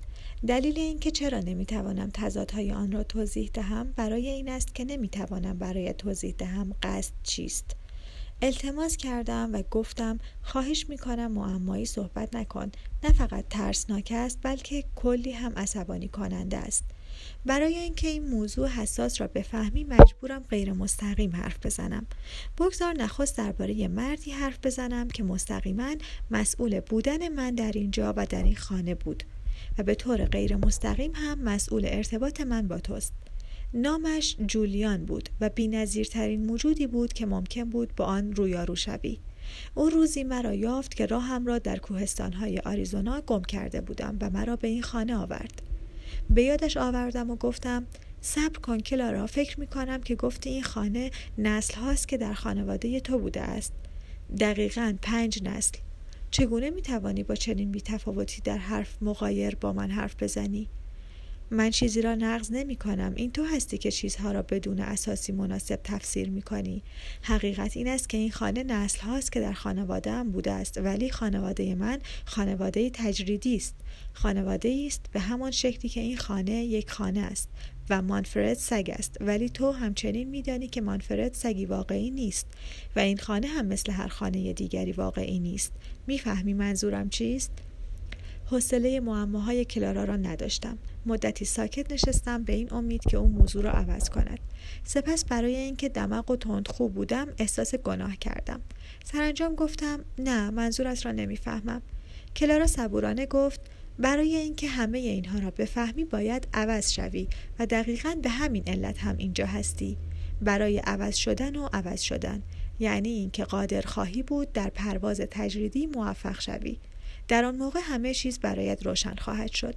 دلیل 0.46 0.78
اینکه 0.78 1.10
چرا 1.10 1.40
نمی‌توانم 1.40 2.10
تضادهای 2.14 2.72
آن 2.72 2.92
را 2.92 3.02
توضیح 3.02 3.50
دهم 3.54 3.92
برای 3.96 4.28
این 4.28 4.48
است 4.48 4.74
که 4.74 4.84
نمی‌توانم 4.84 5.58
برای 5.58 5.92
توضیح 5.92 6.34
دهم 6.38 6.74
قصد 6.82 7.12
چیست. 7.22 7.76
التماس 8.42 8.96
کردم 8.96 9.50
و 9.52 9.62
گفتم 9.70 10.18
خواهش 10.42 10.88
می‌کنم 10.88 11.32
معمایی 11.32 11.84
صحبت 11.86 12.36
نکن. 12.36 12.72
نه 13.04 13.12
فقط 13.12 13.44
ترسناک 13.50 14.12
است 14.16 14.38
بلکه 14.42 14.84
کلی 14.94 15.32
هم 15.32 15.52
عصبانی 15.56 16.08
کننده 16.08 16.56
است. 16.56 16.84
برای 17.46 17.78
اینکه 17.78 18.08
این 18.08 18.28
موضوع 18.28 18.68
حساس 18.68 19.20
را 19.20 19.26
بفهمی 19.26 19.84
مجبورم 19.84 20.42
غیر 20.42 20.72
مستقیم 20.72 21.36
حرف 21.36 21.66
بزنم. 21.66 22.06
بگذار 22.58 22.94
نخست 22.94 23.38
درباره 23.38 23.88
مردی 23.88 24.30
حرف 24.30 24.58
بزنم 24.62 25.08
که 25.08 25.22
مستقیما 25.22 25.94
مسئول 26.30 26.80
بودن 26.80 27.28
من 27.28 27.54
در 27.54 27.72
اینجا 27.74 28.14
و 28.16 28.26
در 28.26 28.42
این 28.42 28.56
خانه 28.56 28.94
بود 28.94 29.22
و 29.78 29.82
به 29.82 29.94
طور 29.94 30.24
غیر 30.24 30.56
مستقیم 30.56 31.12
هم 31.14 31.42
مسئول 31.42 31.82
ارتباط 31.86 32.40
من 32.40 32.68
با 32.68 32.78
توست. 32.78 33.12
نامش 33.74 34.36
جولیان 34.46 35.04
بود 35.04 35.28
و 35.40 35.48
بینظیرترین 35.48 36.46
موجودی 36.46 36.86
بود 36.86 37.12
که 37.12 37.26
ممکن 37.26 37.64
بود 37.64 37.94
با 37.96 38.04
آن 38.04 38.32
رویارو 38.32 38.76
شوی. 38.76 39.18
او 39.74 39.90
روزی 39.90 40.24
مرا 40.24 40.54
یافت 40.54 40.94
که 40.94 41.06
راهم 41.06 41.46
را 41.46 41.58
در 41.58 41.76
کوهستانهای 41.76 42.58
آریزونا 42.58 43.20
گم 43.20 43.42
کرده 43.42 43.80
بودم 43.80 44.18
و 44.20 44.30
مرا 44.30 44.56
به 44.56 44.68
این 44.68 44.82
خانه 44.82 45.16
آورد. 45.16 45.62
به 46.30 46.42
یادش 46.42 46.76
آوردم 46.76 47.30
و 47.30 47.36
گفتم 47.36 47.86
صبر 48.20 48.58
کن 48.58 48.78
کلارا 48.78 49.26
فکر 49.26 49.60
می 49.60 49.66
کنم 49.66 50.00
که 50.00 50.14
گفتی 50.14 50.50
این 50.50 50.62
خانه 50.62 51.10
نسل 51.38 51.74
هاست 51.74 52.08
که 52.08 52.16
در 52.16 52.32
خانواده 52.32 53.00
تو 53.00 53.18
بوده 53.18 53.40
است 53.40 53.72
دقیقا 54.40 54.96
پنج 55.02 55.42
نسل 55.42 55.78
چگونه 56.30 56.70
می 56.70 56.82
توانی 56.82 57.22
با 57.22 57.34
چنین 57.34 57.70
بیتفاوتی 57.70 58.40
در 58.40 58.58
حرف 58.58 59.02
مقایر 59.02 59.54
با 59.54 59.72
من 59.72 59.90
حرف 59.90 60.22
بزنی؟ 60.22 60.68
من 61.52 61.70
چیزی 61.70 62.02
را 62.02 62.14
نقض 62.14 62.52
نمی 62.52 62.76
کنم. 62.76 63.12
این 63.16 63.32
تو 63.32 63.44
هستی 63.44 63.78
که 63.78 63.90
چیزها 63.90 64.32
را 64.32 64.42
بدون 64.42 64.80
اساسی 64.80 65.32
مناسب 65.32 65.80
تفسیر 65.84 66.30
می 66.30 66.42
کنی. 66.42 66.82
حقیقت 67.22 67.76
این 67.76 67.88
است 67.88 68.08
که 68.08 68.16
این 68.16 68.30
خانه 68.30 68.62
نسل 68.62 69.00
هاست 69.00 69.32
که 69.32 69.40
در 69.40 69.52
خانواده 69.52 70.12
هم 70.12 70.30
بوده 70.30 70.52
است 70.52 70.78
ولی 70.78 71.10
خانواده 71.10 71.74
من 71.74 71.98
خانواده 72.24 72.90
تجریدی 72.90 73.56
است. 73.56 73.74
خانواده 74.12 74.84
است 74.86 75.00
به 75.12 75.20
همان 75.20 75.50
شکلی 75.50 75.88
که 75.88 76.00
این 76.00 76.16
خانه 76.16 76.52
یک 76.52 76.90
خانه 76.90 77.20
است 77.20 77.48
و 77.90 78.02
مانفرد 78.02 78.54
سگ 78.54 78.90
است. 78.92 79.16
ولی 79.20 79.48
تو 79.48 79.70
همچنین 79.70 80.28
میدانی 80.28 80.68
که 80.68 80.80
مانفرد 80.80 81.34
سگی 81.34 81.66
واقعی 81.66 82.10
نیست 82.10 82.46
و 82.96 83.00
این 83.00 83.18
خانه 83.18 83.46
هم 83.46 83.66
مثل 83.66 83.92
هر 83.92 84.08
خانه 84.08 84.52
دیگری 84.52 84.92
واقعی 84.92 85.38
نیست. 85.38 85.72
می‌فهمی 86.06 86.54
منظورم 86.54 87.08
چیست؟ 87.08 87.52
حوصله 88.52 89.00
معماهای 89.00 89.64
کلارا 89.64 90.04
را 90.04 90.16
نداشتم. 90.16 90.78
مدتی 91.06 91.44
ساکت 91.44 91.92
نشستم 91.92 92.42
به 92.42 92.52
این 92.52 92.72
امید 92.72 93.00
که 93.00 93.16
او 93.16 93.28
موضوع 93.28 93.62
را 93.62 93.70
عوض 93.70 94.10
کند. 94.10 94.38
سپس 94.84 95.24
برای 95.24 95.56
اینکه 95.56 95.88
دمق 95.88 96.30
و 96.30 96.36
تند 96.36 96.68
خوب 96.68 96.94
بودم 96.94 97.26
احساس 97.38 97.74
گناه 97.74 98.16
کردم. 98.16 98.60
سرانجام 99.04 99.54
گفتم 99.54 100.04
نه 100.18 100.50
منظورت 100.50 101.06
را 101.06 101.12
نمی‌فهمم. 101.12 101.82
کلارا 102.36 102.66
صبورانه 102.66 103.26
گفت 103.26 103.60
برای 103.98 104.36
اینکه 104.36 104.68
همه 104.68 104.98
اینها 104.98 105.38
را 105.38 105.50
بفهمی 105.50 106.04
باید 106.04 106.48
عوض 106.54 106.92
شوی 106.92 107.28
و 107.58 107.66
دقیقا 107.66 108.14
به 108.22 108.28
همین 108.28 108.62
علت 108.66 108.98
هم 108.98 109.16
اینجا 109.18 109.46
هستی. 109.46 109.96
برای 110.42 110.78
عوض 110.78 111.16
شدن 111.16 111.56
و 111.56 111.68
عوض 111.72 112.00
شدن 112.00 112.42
یعنی 112.78 113.08
اینکه 113.08 113.44
قادر 113.44 113.80
خواهی 113.80 114.22
بود 114.22 114.52
در 114.52 114.68
پرواز 114.68 115.20
تجریدی 115.20 115.86
موفق 115.86 116.40
شوی. 116.40 116.78
در 117.32 117.44
آن 117.44 117.56
موقع 117.56 117.80
همه 117.82 118.14
چیز 118.14 118.38
برایت 118.38 118.86
روشن 118.86 119.14
خواهد 119.14 119.52
شد. 119.52 119.74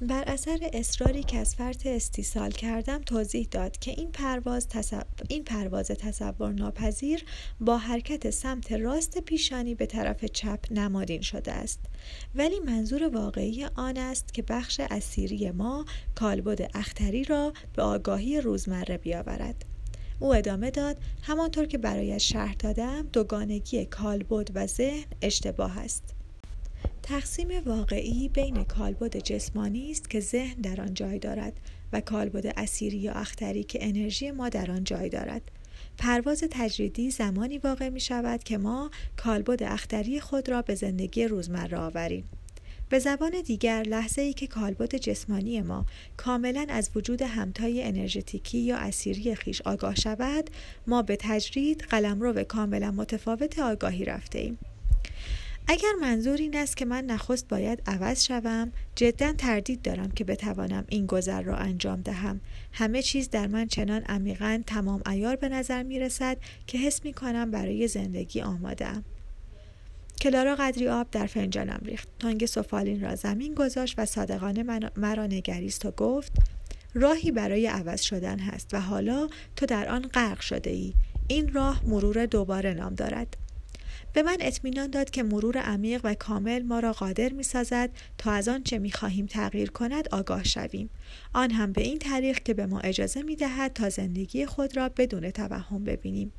بر 0.00 0.24
اثر 0.26 0.70
اصراری 0.72 1.22
که 1.22 1.38
از 1.38 1.54
فرط 1.54 1.86
استیصال 1.86 2.50
کردم 2.50 2.98
توضیح 2.98 3.48
داد 3.50 3.78
که 3.78 3.90
این 3.90 4.12
پرواز, 4.12 4.68
تصور... 4.68 5.04
این 5.28 5.44
پرواز 5.44 5.86
تصور 5.88 6.52
ناپذیر 6.52 7.24
با 7.60 7.78
حرکت 7.78 8.30
سمت 8.30 8.72
راست 8.72 9.18
پیشانی 9.18 9.74
به 9.74 9.86
طرف 9.86 10.24
چپ 10.24 10.58
نمادین 10.70 11.20
شده 11.20 11.52
است. 11.52 11.80
ولی 12.34 12.60
منظور 12.60 13.08
واقعی 13.08 13.64
آن 13.64 13.96
است 13.96 14.34
که 14.34 14.42
بخش 14.42 14.80
اسیری 14.90 15.50
ما 15.50 15.84
کالبد 16.14 16.70
اختری 16.74 17.24
را 17.24 17.52
به 17.76 17.82
آگاهی 17.82 18.40
روزمره 18.40 18.98
بیاورد. 18.98 19.64
او 20.20 20.34
ادامه 20.34 20.70
داد 20.70 20.96
همانطور 21.22 21.66
که 21.66 21.78
برایش 21.78 22.32
شرح 22.32 22.54
دادم 22.54 23.02
دوگانگی 23.12 23.84
کالبد 23.84 24.48
و 24.54 24.66
ذهن 24.66 25.04
اشتباه 25.22 25.78
است. 25.78 26.14
تقسیم 27.02 27.48
واقعی 27.66 28.28
بین 28.28 28.64
کالبد 28.64 29.16
جسمانی 29.16 29.90
است 29.90 30.10
که 30.10 30.20
ذهن 30.20 30.60
در 30.60 30.80
آن 30.80 30.94
جای 30.94 31.18
دارد 31.18 31.52
و 31.92 32.00
کالبد 32.00 32.46
اسیری 32.56 32.98
یا 32.98 33.12
اختری 33.12 33.64
که 33.64 33.78
انرژی 33.82 34.30
ما 34.30 34.48
در 34.48 34.70
آن 34.70 34.84
جای 34.84 35.08
دارد. 35.08 35.42
پرواز 35.98 36.44
تجریدی 36.50 37.10
زمانی 37.10 37.58
واقع 37.58 37.88
می 37.88 38.00
شود 38.00 38.42
که 38.42 38.58
ما 38.58 38.90
کالبد 39.16 39.62
اختری 39.62 40.20
خود 40.20 40.48
را 40.48 40.62
به 40.62 40.74
زندگی 40.74 41.24
روزمره 41.24 41.78
آوریم. 41.78 42.24
به 42.88 42.98
زبان 42.98 43.32
دیگر 43.46 43.82
لحظه 43.82 44.22
ای 44.22 44.32
که 44.32 44.46
کالبد 44.46 44.94
جسمانی 44.94 45.60
ما 45.60 45.86
کاملا 46.16 46.66
از 46.68 46.90
وجود 46.94 47.22
همتای 47.22 47.82
انرژتیکی 47.82 48.58
یا 48.58 48.76
اسیری 48.76 49.34
خیش 49.34 49.62
آگاه 49.62 49.94
شود 49.94 50.50
ما 50.86 51.02
به 51.02 51.16
تجرید 51.20 51.80
قلمرو 51.80 52.44
کاملا 52.44 52.90
متفاوت 52.90 53.58
آگاهی 53.58 54.04
رفته 54.04 54.38
ایم 54.38 54.58
اگر 55.66 55.92
منظور 56.00 56.36
این 56.36 56.56
است 56.56 56.76
که 56.76 56.84
من 56.84 57.04
نخست 57.04 57.48
باید 57.48 57.82
عوض 57.86 58.24
شوم 58.24 58.72
جدا 58.96 59.32
تردید 59.32 59.82
دارم 59.82 60.10
که 60.10 60.24
بتوانم 60.24 60.84
این 60.88 61.06
گذر 61.06 61.42
را 61.42 61.56
انجام 61.56 62.00
دهم. 62.00 62.40
همه 62.72 63.02
چیز 63.02 63.30
در 63.30 63.46
من 63.46 63.66
چنان 63.66 64.02
عمیقا 64.02 64.62
تمام 64.66 65.02
ایار 65.06 65.36
به 65.36 65.48
نظر 65.48 65.82
می 65.82 66.00
رسد 66.00 66.36
که 66.66 66.78
حس 66.78 67.04
می 67.04 67.12
کنم 67.12 67.50
برای 67.50 67.88
زندگی 67.88 68.40
آماده 68.40 68.86
ام. 68.86 69.04
کلارا 70.20 70.54
قدری 70.54 70.88
آب 70.88 71.10
در 71.10 71.26
فنجانم 71.26 71.80
ریخت. 71.84 72.08
تانگ 72.18 72.46
سفالین 72.46 73.00
را 73.00 73.14
زمین 73.14 73.54
گذاشت 73.54 73.94
و 73.98 74.06
صادقانه 74.06 74.62
مرا 74.96 75.26
نگریست 75.26 75.86
و 75.86 75.90
گفت 75.90 76.32
راهی 76.94 77.30
برای 77.30 77.66
عوض 77.66 78.00
شدن 78.00 78.38
هست 78.38 78.74
و 78.74 78.80
حالا 78.80 79.28
تو 79.56 79.66
در 79.66 79.88
آن 79.88 80.02
غرق 80.02 80.40
شده 80.40 80.70
ای 80.70 80.94
این 81.28 81.52
راه 81.52 81.82
مرور 81.86 82.26
دوباره 82.26 82.74
نام 82.74 82.94
دارد. 82.94 83.36
به 84.12 84.22
من 84.22 84.36
اطمینان 84.40 84.90
داد 84.90 85.10
که 85.10 85.22
مرور 85.22 85.58
عمیق 85.58 86.00
و 86.04 86.14
کامل 86.14 86.62
ما 86.62 86.80
را 86.80 86.92
قادر 86.92 87.32
می 87.32 87.42
سازد 87.42 87.90
تا 88.18 88.32
از 88.32 88.48
آن 88.48 88.62
چه 88.62 88.78
می 88.78 88.92
خواهیم 88.92 89.26
تغییر 89.26 89.70
کند 89.70 90.08
آگاه 90.12 90.44
شویم. 90.44 90.90
آن 91.32 91.50
هم 91.50 91.72
به 91.72 91.82
این 91.82 91.98
طریق 91.98 92.42
که 92.42 92.54
به 92.54 92.66
ما 92.66 92.80
اجازه 92.80 93.22
می 93.22 93.36
دهد 93.36 93.72
تا 93.72 93.88
زندگی 93.88 94.46
خود 94.46 94.76
را 94.76 94.88
بدون 94.88 95.30
توهم 95.30 95.84
ببینیم. 95.84 96.32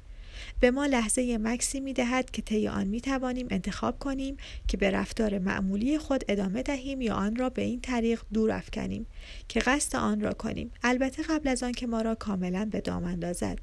به 0.60 0.72
ما 0.72 0.86
لحظه 0.86 1.38
مکسی 1.38 1.80
می 1.80 1.94
دهد 1.94 2.32
که 2.32 2.42
طی 2.42 2.68
آن 2.68 2.88
می 2.88 3.01
توانیم 3.01 3.48
انتخاب 3.50 4.00
کنیم 4.00 4.38
که 4.68 4.77
به 4.77 4.92
رفتار 4.92 5.39
معمولی 5.39 5.98
خود 5.98 6.24
ادامه 6.27 6.63
دهیم 6.63 7.01
یا 7.01 7.15
آن 7.15 7.36
را 7.36 7.50
به 7.50 7.62
این 7.62 7.82
طریق 7.82 8.22
دور 8.34 8.51
افکنیم 8.51 9.06
که 9.48 9.60
قصد 9.60 9.96
آن 9.96 10.22
را 10.22 10.34
کنیم. 10.34 10.72
البته 10.84 11.24
قبل 11.24 11.50
از 11.50 11.63
آن 11.63 11.72
که 11.72 11.88
ما 11.88 12.01
را 12.01 12.15
کاملا 12.15 12.65
به 12.72 12.82
دام 12.82 13.03
اندازد. 13.03 13.60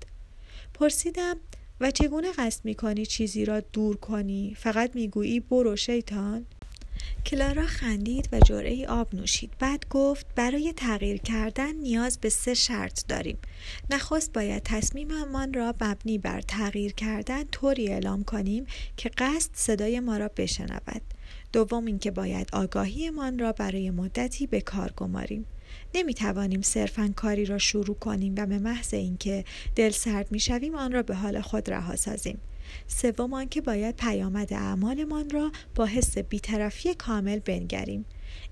پرسیدم 0.74 1.36
و 1.80 1.90
چگونه 1.90 2.32
قصد 2.32 2.64
می‌کنی 2.64 3.06
چیزی 3.06 3.44
را 3.44 3.60
دور 3.60 3.96
کنی؟ 3.96 4.56
فقط 4.58 4.96
می‌گویی 4.96 5.40
برو 5.40 5.76
شیطان. 5.76 6.46
کلارا 7.26 7.66
خندید 7.66 8.28
و 8.32 8.40
جرعه 8.40 8.86
آب 8.86 9.14
نوشید. 9.14 9.50
بعد 9.58 9.84
گفت 9.90 10.26
برای 10.36 10.72
تغییر 10.76 11.16
کردن 11.16 11.74
نیاز 11.74 12.18
به 12.18 12.28
سه 12.28 12.54
شرط 12.54 13.06
داریم. 13.08 13.38
نخست 13.90 14.32
باید 14.32 14.62
تصمیممان 14.62 15.54
را 15.54 15.74
مبنی 15.80 16.18
بر 16.18 16.40
تغییر 16.40 16.92
کردن 16.92 17.44
طوری 17.44 17.88
اعلام 17.88 18.24
کنیم 18.24 18.66
که 18.96 19.10
قصد 19.18 19.50
صدای 19.54 20.00
ما 20.00 20.16
را 20.16 20.30
بشنود. 20.36 21.02
دوم 21.52 21.86
اینکه 21.86 22.10
باید 22.10 22.48
آگاهیمان 22.52 23.38
را 23.38 23.52
برای 23.52 23.90
مدتی 23.90 24.46
به 24.46 24.60
کار 24.60 24.92
گماریم. 24.96 25.46
نمی 25.94 26.14
توانیم 26.14 26.62
صرفا 26.62 27.12
کاری 27.16 27.44
را 27.44 27.58
شروع 27.58 27.96
کنیم 27.96 28.34
و 28.36 28.46
به 28.46 28.58
محض 28.58 28.94
اینکه 28.94 29.44
دل 29.76 29.90
سرد 29.90 30.32
می 30.32 30.40
شویم 30.40 30.74
آن 30.74 30.92
را 30.92 31.02
به 31.02 31.14
حال 31.14 31.40
خود 31.40 31.70
رها 31.70 31.96
سازیم. 31.96 32.38
سوم 32.86 33.34
آنکه 33.34 33.60
باید 33.60 33.96
پیامد 33.96 34.52
اعمالمان 34.52 35.30
را 35.30 35.52
با 35.74 35.86
حس 35.86 36.18
بیطرفی 36.18 36.94
کامل 36.94 37.38
بنگریم. 37.38 38.04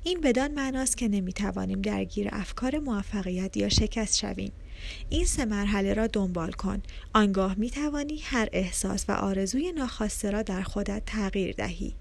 این 0.04 0.20
بدان 0.20 0.54
معناست 0.54 0.96
که 0.96 1.08
نمی‌توانیم 1.08 1.82
درگیر 1.82 2.28
افکار 2.32 2.78
موفقیت 2.78 3.56
یا 3.56 3.68
شکست 3.68 4.16
شویم. 4.16 4.52
این 5.08 5.24
سه 5.24 5.44
مرحله 5.44 5.94
را 5.94 6.06
دنبال 6.06 6.52
کن. 6.52 6.82
آنگاه 7.14 7.54
می 7.58 7.70
توانی 7.70 8.18
هر 8.18 8.48
احساس 8.52 9.04
و 9.08 9.12
آرزوی 9.12 9.72
ناخواسته 9.72 10.30
را 10.30 10.42
در 10.42 10.62
خودت 10.62 11.02
تغییر 11.06 11.54
دهی. 11.54 11.94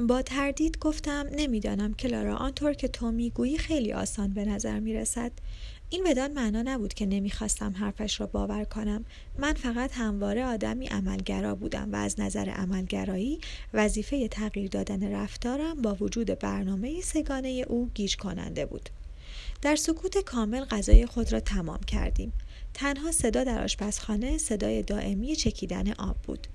با 0.00 0.22
تردید 0.22 0.78
گفتم 0.78 1.26
نمی‌دانم 1.36 1.94
کلارا 1.94 2.36
آنطور 2.36 2.72
که 2.72 2.88
تو 2.88 3.10
می‌گویی 3.10 3.58
خیلی 3.58 3.92
آسان 3.92 4.32
به 4.32 4.44
نظر 4.44 4.80
می 4.80 4.94
رسد 4.94 5.32
این 5.90 6.04
بدان 6.04 6.32
معنا 6.32 6.62
نبود 6.62 6.94
که 6.94 7.06
نمی‌خواستم 7.06 7.74
حرفش 7.76 8.20
را 8.20 8.26
باور 8.26 8.64
کنم. 8.64 9.04
من 9.38 9.54
فقط 9.54 9.90
همواره 9.94 10.44
آدمی 10.44 10.86
عملگرا 10.86 11.54
بودم 11.54 11.92
و 11.92 11.96
از 11.96 12.20
نظر 12.20 12.48
عملگرایی 12.48 13.40
وظیفه 13.74 14.28
تغییر 14.28 14.70
دادن 14.70 15.12
رفتارم 15.12 15.82
با 15.82 15.96
وجود 16.00 16.38
برنامه 16.38 17.00
سگانه 17.00 17.64
او 17.68 17.90
گیج 17.94 18.16
کننده 18.16 18.66
بود. 18.66 18.90
در 19.62 19.76
سکوت 19.76 20.18
کامل 20.18 20.64
غذای 20.64 21.06
خود 21.06 21.32
را 21.32 21.40
تمام 21.40 21.80
کردیم. 21.80 22.32
تنها 22.74 23.12
صدا 23.12 23.44
در 23.44 23.62
آشپزخانه 23.62 24.38
صدای 24.38 24.82
دائمی 24.82 25.36
چکیدن 25.36 25.92
آب 25.92 26.16
بود. 26.16 26.46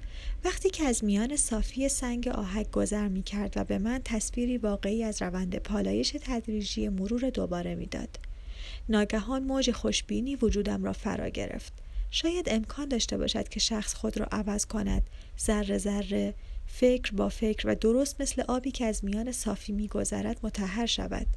وقتی 0.43 0.69
که 0.69 0.83
از 0.83 1.03
میان 1.03 1.35
صافی 1.35 1.89
سنگ 1.89 2.27
آهک 2.27 2.71
گذر 2.71 3.07
می 3.07 3.23
کرد 3.23 3.53
و 3.55 3.63
به 3.63 3.77
من 3.77 4.01
تصویری 4.05 4.57
واقعی 4.57 5.03
از 5.03 5.21
روند 5.21 5.55
پالایش 5.55 6.15
تدریجی 6.21 6.89
مرور 6.89 7.29
دوباره 7.29 7.75
می‌داد. 7.75 8.19
ناگهان 8.89 9.43
موج 9.43 9.71
خوشبینی 9.71 10.35
وجودم 10.35 10.83
را 10.83 10.93
فرا 10.93 11.29
گرفت. 11.29 11.73
شاید 12.11 12.49
امکان 12.49 12.87
داشته 12.87 13.17
باشد 13.17 13.49
که 13.49 13.59
شخص 13.59 13.93
خود 13.93 14.17
را 14.17 14.25
عوض 14.31 14.65
کند 14.65 15.01
ذره 15.39 15.77
ذره 15.77 16.33
فکر 16.67 17.11
با 17.11 17.29
فکر 17.29 17.67
و 17.67 17.75
درست 17.75 18.21
مثل 18.21 18.43
آبی 18.47 18.71
که 18.71 18.85
از 18.85 19.05
میان 19.05 19.31
صافی 19.31 19.71
میگذرد 19.71 20.39
متحر 20.43 20.85
شود 20.85 21.27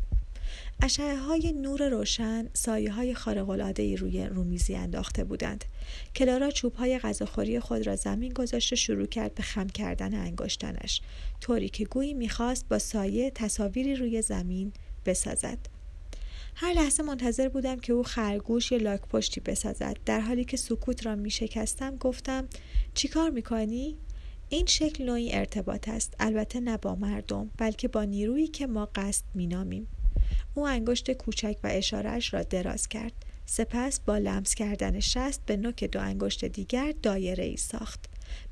اشعه 0.82 1.16
های 1.16 1.52
نور 1.52 1.88
روشن 1.88 2.48
سایه 2.52 2.92
های 2.92 3.14
خارق 3.14 3.50
روی 3.98 4.24
رومیزی 4.24 4.74
انداخته 4.74 5.24
بودند. 5.24 5.64
کلارا 6.16 6.50
چوب 6.50 6.74
های 6.74 6.98
غذاخوری 6.98 7.60
خود 7.60 7.86
را 7.86 7.96
زمین 7.96 8.32
گذاشت 8.32 8.72
و 8.72 8.76
شروع 8.76 9.06
کرد 9.06 9.34
به 9.34 9.42
خم 9.42 9.66
کردن 9.66 10.14
انگشتانش 10.14 11.00
طوری 11.40 11.68
که 11.68 11.84
گویی 11.84 12.14
می‌خواست 12.14 12.68
با 12.68 12.78
سایه 12.78 13.30
تصاویری 13.30 13.96
روی 13.96 14.22
زمین 14.22 14.72
بسازد. 15.06 15.58
هر 16.56 16.72
لحظه 16.72 17.02
منتظر 17.02 17.48
بودم 17.48 17.78
که 17.78 17.92
او 17.92 18.02
خرگوش 18.02 18.72
یا 18.72 18.78
لاک 18.78 19.00
پشتی 19.00 19.40
بسازد. 19.40 19.96
در 20.06 20.20
حالی 20.20 20.44
که 20.44 20.56
سکوت 20.56 21.06
را 21.06 21.14
می 21.14 21.30
شکستم 21.30 21.96
گفتم 21.96 22.48
چیکار 22.94 23.30
می‌کنی؟ 23.30 23.96
این 24.48 24.66
شکل 24.66 25.04
نوعی 25.04 25.32
ارتباط 25.32 25.88
است. 25.88 26.14
البته 26.20 26.60
نه 26.60 26.76
با 26.76 26.94
مردم 26.94 27.50
بلکه 27.58 27.88
با 27.88 28.04
نیرویی 28.04 28.46
که 28.46 28.66
ما 28.66 28.88
قصد 28.94 29.24
مینامیم. 29.34 29.88
او 30.54 30.66
انگشت 30.66 31.12
کوچک 31.12 31.56
و 31.64 31.68
اشارهش 31.70 32.34
را 32.34 32.42
دراز 32.42 32.88
کرد. 32.88 33.12
سپس 33.46 34.00
با 34.00 34.18
لمس 34.18 34.54
کردن 34.54 35.00
شست 35.00 35.40
به 35.46 35.56
نوک 35.56 35.84
دو 35.84 36.00
انگشت 36.00 36.44
دیگر 36.44 36.94
دایره 37.02 37.44
ای 37.44 37.56
ساخت. 37.56 38.04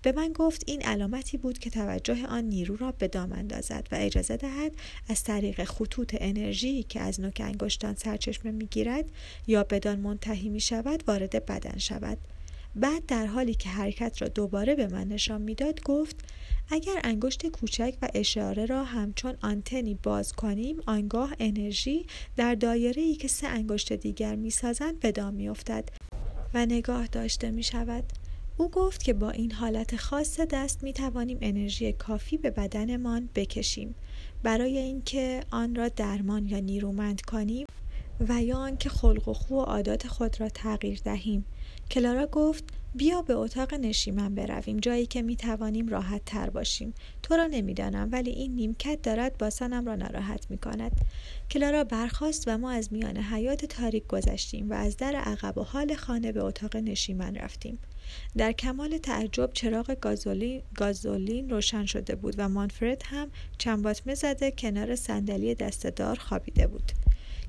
به 0.02 0.12
من 0.12 0.32
گفت 0.32 0.62
این 0.66 0.82
علامتی 0.82 1.36
بود 1.36 1.58
که 1.58 1.70
توجه 1.70 2.26
آن 2.26 2.44
نیرو 2.44 2.76
را 2.76 2.92
به 2.92 3.08
دام 3.08 3.32
اندازد 3.32 3.88
و 3.92 3.96
اجازه 4.00 4.36
دهد 4.36 4.72
از 5.08 5.24
طریق 5.24 5.64
خطوط 5.64 6.16
انرژی 6.20 6.82
که 6.82 7.00
از 7.00 7.20
نوک 7.20 7.42
انگشتان 7.44 7.94
سرچشمه 7.94 8.52
می‌گیرد 8.52 9.04
یا 9.46 9.64
بدان 9.64 9.98
منتهی 9.98 10.48
می 10.48 10.60
شود 10.60 11.04
وارد 11.06 11.46
بدن 11.46 11.78
شود. 11.78 12.18
بعد 12.74 13.06
در 13.06 13.26
حالی 13.26 13.54
که 13.54 13.68
حرکت 13.68 14.22
را 14.22 14.28
دوباره 14.28 14.74
به 14.74 14.86
من 14.86 15.08
نشان 15.08 15.42
می‌داد 15.42 15.82
گفت 15.82 16.16
اگر 16.68 17.00
انگشت 17.04 17.46
کوچک 17.46 17.94
و 18.02 18.08
اشاره 18.14 18.66
را 18.66 18.84
همچون 18.84 19.36
آنتنی 19.42 19.94
باز 19.94 20.32
کنیم 20.32 20.76
آنگاه 20.86 21.34
انرژی 21.38 22.06
در 22.36 22.54
دایره 22.54 23.02
ای 23.02 23.14
که 23.14 23.28
سه 23.28 23.46
انگشت 23.46 23.92
دیگر 23.92 24.36
می‌سازند 24.36 25.00
به 25.00 25.12
دام 25.12 25.34
میافتد 25.34 25.88
و 26.54 26.66
نگاه 26.66 27.06
داشته 27.06 27.50
می 27.50 27.62
شود. 27.62 28.04
او 28.56 28.68
گفت 28.68 29.02
که 29.02 29.12
با 29.12 29.30
این 29.30 29.52
حالت 29.52 29.96
خاص 29.96 30.40
دست 30.40 30.82
می 30.82 30.92
توانیم 30.92 31.38
انرژی 31.40 31.92
کافی 31.92 32.36
به 32.36 32.50
بدنمان 32.50 33.28
بکشیم 33.34 33.94
برای 34.42 34.78
اینکه 34.78 35.40
آن 35.50 35.74
را 35.74 35.88
درمان 35.88 36.46
یا 36.46 36.58
نیرومند 36.58 37.20
کنیم 37.20 37.66
و 38.28 38.42
یا 38.42 38.56
آنکه 38.56 38.88
خلق 38.88 39.28
و 39.28 39.32
خو 39.32 39.54
و 39.54 39.60
عادات 39.60 40.06
خود 40.06 40.40
را 40.40 40.48
تغییر 40.48 41.00
دهیم 41.04 41.44
کلارا 41.90 42.26
گفت 42.26 42.64
بیا 42.94 43.22
به 43.22 43.34
اتاق 43.34 43.74
نشیمن 43.74 44.34
برویم 44.34 44.76
جایی 44.76 45.06
که 45.06 45.22
می 45.22 45.36
توانیم 45.36 45.88
راحت 45.88 46.24
تر 46.24 46.50
باشیم. 46.50 46.94
تو 47.22 47.36
را 47.36 47.46
نمی‌دانم 47.46 48.08
ولی 48.12 48.30
این 48.30 48.54
نیمکت 48.54 49.02
دارد 49.02 49.38
باسنم 49.38 49.86
را 49.86 49.94
ناراحت 49.94 50.50
می 50.50 50.58
کند 50.58 50.92
کلارا 51.50 51.84
برخاست 51.84 52.44
و 52.46 52.58
ما 52.58 52.70
از 52.70 52.92
میان 52.92 53.16
حیات 53.16 53.64
تاریک 53.64 54.06
گذشتیم 54.06 54.70
و 54.70 54.74
از 54.74 54.96
در 54.96 55.14
عقب 55.14 55.58
و 55.58 55.62
حال 55.62 55.94
خانه 55.94 56.32
به 56.32 56.44
اتاق 56.44 56.76
نشیمن 56.76 57.34
رفتیم. 57.34 57.78
در 58.36 58.52
کمال 58.52 58.98
تعجب 58.98 59.50
چراغ 59.52 59.96
گازولین, 60.00 60.62
گازولین 60.74 61.50
روشن 61.50 61.86
شده 61.86 62.14
بود 62.14 62.34
و 62.38 62.48
مانفرد 62.48 63.02
هم 63.06 63.30
چنباتمه 63.58 64.14
زده 64.14 64.50
کنار 64.50 64.96
صندلی 64.96 65.54
دستدار 65.54 66.18
خوابیده 66.18 66.66
بود. 66.66 66.92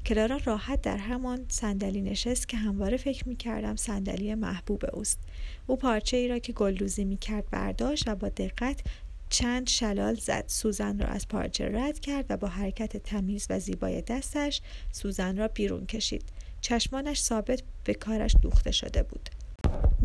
کلارا 0.05 0.39
راحت 0.45 0.81
در 0.81 0.97
همان 0.97 1.45
صندلی 1.49 2.01
نشست 2.01 2.49
که 2.49 2.57
همواره 2.57 2.97
فکر 2.97 3.29
می 3.29 3.35
کردم 3.35 3.75
صندلی 3.75 4.35
محبوب 4.35 4.83
اوست. 4.93 5.19
او 5.67 5.75
پارچه 5.75 6.17
ای 6.17 6.27
را 6.27 6.39
که 6.39 6.53
گلدوزی 6.53 7.05
می 7.05 7.17
کرد 7.17 7.49
برداشت 7.49 8.07
و 8.07 8.15
با 8.15 8.29
دقت 8.29 8.81
چند 9.29 9.67
شلال 9.69 10.15
زد. 10.15 10.43
سوزن 10.47 10.99
را 10.99 11.07
از 11.07 11.27
پارچه 11.27 11.69
رد 11.73 11.99
کرد 11.99 12.25
و 12.29 12.37
با 12.37 12.47
حرکت 12.47 12.97
تمیز 12.97 13.47
و 13.49 13.59
زیبای 13.59 14.01
دستش 14.01 14.61
سوزن 14.91 15.37
را 15.37 15.47
بیرون 15.47 15.85
کشید. 15.85 16.23
چشمانش 16.61 17.21
ثابت 17.21 17.63
به 17.83 17.93
کارش 17.93 18.35
دوخته 18.41 18.71
شده 18.71 19.03
بود. 19.03 19.29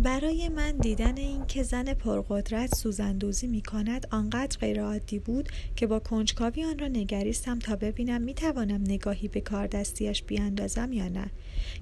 برای 0.03 0.49
من 0.49 0.73
دیدن 0.73 1.17
اینکه 1.17 1.63
زن 1.63 1.95
پرقدرت 1.95 2.75
سوزندوزی 2.75 3.47
می 3.47 3.63
کند 3.63 4.07
آنقدر 4.11 4.59
غیرعادی 4.59 5.19
بود 5.19 5.49
که 5.77 5.87
با 5.87 5.99
کنجکاوی 5.99 6.65
آن 6.65 6.79
را 6.79 6.89
نگریستم 6.89 7.59
تا 7.59 7.77
ببینم 7.77 8.23
می 8.23 8.35
توانم 8.35 8.81
نگاهی 8.83 9.29
به 9.29 9.41
کار 9.41 9.67
دستیش 9.67 10.23
بیاندازم 10.23 10.93
یا 10.93 11.09
نه. 11.09 11.31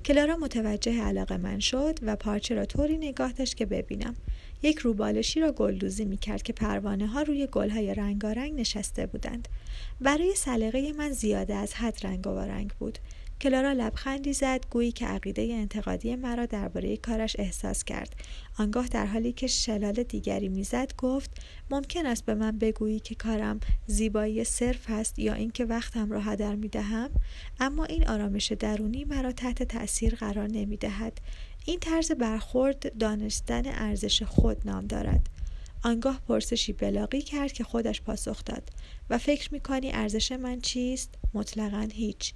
کلارا 0.05 0.37
متوجه 0.37 1.03
علاقه 1.03 1.37
من 1.37 1.59
شد 1.59 1.99
و 2.03 2.17
پارچه 2.17 2.55
را 2.55 2.65
طوری 2.65 2.97
نگاه 2.97 3.33
داشت 3.33 3.57
که 3.57 3.67
ببینم. 3.67 4.17
یک 4.63 4.79
روبالشی 4.79 5.41
را 5.41 5.53
گلدوزی 5.53 6.05
می 6.05 6.17
کرد 6.17 6.43
که 6.43 6.53
پروانه 6.53 7.07
ها 7.07 7.23
روی 7.23 7.47
گل 7.47 7.71
های 7.71 7.95
رنگارنگ 7.95 8.61
نشسته 8.61 9.07
بودند. 9.07 9.49
برای 10.01 10.35
سلیقه 10.35 10.93
من 10.93 11.13
زیاده 11.13 11.55
از 11.55 11.75
حد 11.75 11.99
رنگ 12.03 12.27
و 12.27 12.39
رنگ 12.39 12.71
بود. 12.79 12.99
کلارا 13.41 13.73
لبخندی 13.73 14.33
زد 14.33 14.67
گویی 14.71 14.93
که 14.93 15.07
عقیده 15.07 15.43
انتقادی 15.43 16.17
مرا 16.17 16.47
درباره 16.47 16.97
کارش 16.97 17.37
احساس 17.39 17.85
کرد. 17.85 18.17
آنگاه 18.59 18.89
در 18.89 19.07
حالی 19.07 19.33
که 19.33 19.47
شلال 19.47 19.93
دیگری 19.93 20.49
می‌زد 20.49 20.93
گفت 20.99 21.31
ممکن 21.71 22.07
است 22.07 22.25
به 22.25 22.35
من 22.35 22.59
بگویی 22.59 23.01
که 23.01 23.15
کارم 23.15 23.61
زیبایی 23.87 24.45
صرف 24.45 24.85
است 24.89 25.19
یا 25.19 25.35
اینکه 25.35 25.65
وقتم 25.65 26.13
را 26.13 26.21
هدر 26.21 26.55
می 26.55 26.69
دهم 26.69 27.11
اما 27.61 27.85
این 27.85 28.09
آرامش 28.09 28.53
درونی 28.53 29.05
مرا 29.05 29.33
تحت 29.33 29.63
تأثیر 29.63 30.15
قرار 30.15 30.49
نمی 30.49 30.77
دهد 30.77 31.21
این 31.67 31.79
طرز 31.79 32.13
برخورد 32.13 32.99
دانستن 32.99 33.63
ارزش 33.67 34.23
خود 34.23 34.57
نام 34.65 34.87
دارد. 34.87 35.29
آنگاه 35.85 36.21
پرسشی 36.29 36.73
بلاغی 36.73 37.23
کرد 37.23 37.53
که 37.53 37.65
خودش 37.65 38.03
پاسخ 38.03 38.45
داد. 38.45 38.71
و 39.11 39.19
فکر 39.19 39.53
می 39.53 39.61
کنی 39.61 39.93
ارزش 39.93 40.33
من 40.33 40.61
چیست؟ 40.61 41.15
مطلقا 41.35 41.89
هیچ. 41.93 42.35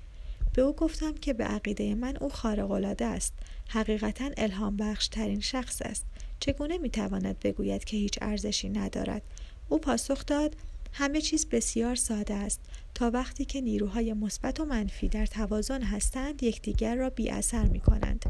به 0.54 0.62
او 0.62 0.72
گفتم 0.72 1.14
که 1.14 1.32
به 1.32 1.44
عقیده 1.44 1.94
من 1.94 2.16
او 2.16 2.28
خارق‌العاده 2.28 3.04
است. 3.04 3.34
حقیقتا 3.68 4.30
الهام 4.36 4.76
بخش 4.76 5.08
ترین 5.08 5.40
شخص 5.40 5.82
است. 5.82 6.06
چگونه 6.40 6.78
می‌تواند 6.78 7.38
بگوید 7.38 7.84
که 7.84 7.96
هیچ 7.96 8.18
ارزشی 8.20 8.68
ندارد؟ 8.68 9.22
او 9.68 9.78
پاسخ 9.78 10.26
داد 10.26 10.56
همه 10.92 11.20
چیز 11.20 11.48
بسیار 11.48 11.94
ساده 11.94 12.34
است. 12.34 12.60
تا 12.94 13.10
وقتی 13.10 13.44
که 13.44 13.60
نیروهای 13.60 14.12
مثبت 14.12 14.60
و 14.60 14.64
منفی 14.64 15.08
در 15.08 15.26
توازن 15.26 15.82
هستند 15.82 16.42
یکدیگر 16.42 16.94
را 16.94 17.10
بی 17.10 17.30
اثر 17.30 17.64
می 17.64 17.80
کنند 17.80 18.24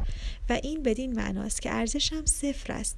و 0.49 0.59
این 0.63 0.83
بدین 0.83 1.13
معناست 1.13 1.61
که 1.61 1.71
ارزشم 1.71 2.25
صفر 2.25 2.73
است. 2.73 2.97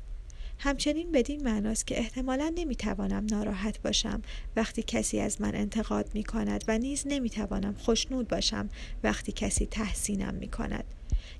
همچنین 0.63 1.11
بدین 1.11 1.43
معناست 1.43 1.87
که 1.87 1.99
احتمالا 1.99 2.53
نمی‌توانم 2.55 3.25
ناراحت 3.31 3.81
باشم 3.81 4.21
وقتی 4.55 4.83
کسی 4.83 5.19
از 5.19 5.41
من 5.41 5.55
انتقاد 5.55 6.09
می 6.13 6.23
کند 6.23 6.63
و 6.67 6.77
نیز 6.77 7.03
نمی‌توانم 7.05 7.73
خوشنود 7.73 8.27
باشم 8.27 8.69
وقتی 9.03 9.31
کسی 9.31 9.65
تحسینم 9.65 10.33
می 10.33 10.47
کند. 10.47 10.83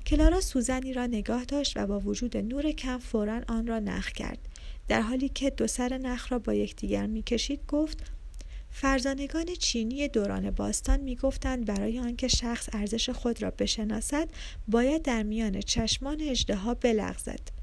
کلارا 0.06 0.42
سوزنی 0.42 0.94
را 0.94 1.06
نگاه 1.06 1.46
داشت 1.46 1.78
و 1.78 1.88
با 1.88 2.00
وجود 2.00 2.38
نور 2.38 2.72
کم 2.72 2.98
فورا 2.98 3.42
آن 3.48 3.68
را 3.68 3.80
نخ 3.80 4.12
کرد. 4.12 4.38
در 4.88 5.02
حالی 5.02 5.30
که 5.30 5.50
دو 5.50 5.68
سر 5.68 5.98
نخ 5.98 6.32
را 6.32 6.40
با 6.40 6.54
یکدیگر 6.54 7.08
می‌کشید 7.08 7.60
گفت 7.68 7.98
فرزانگان 8.70 9.46
چینی 9.60 10.08
دوران 10.08 10.52
باستان 10.52 11.00
می‌گفتند 11.00 11.66
برای 11.66 12.00
آنکه 12.00 12.28
شخص 12.28 12.70
ارزش 12.74 13.10
خود 13.10 13.42
را 13.42 13.52
بشناسد 13.52 14.30
باید 14.68 15.02
در 15.02 15.24
میان 15.24 15.60
چشمان 15.60 16.22
اژدها 16.22 16.74
بلغزد 16.74 17.63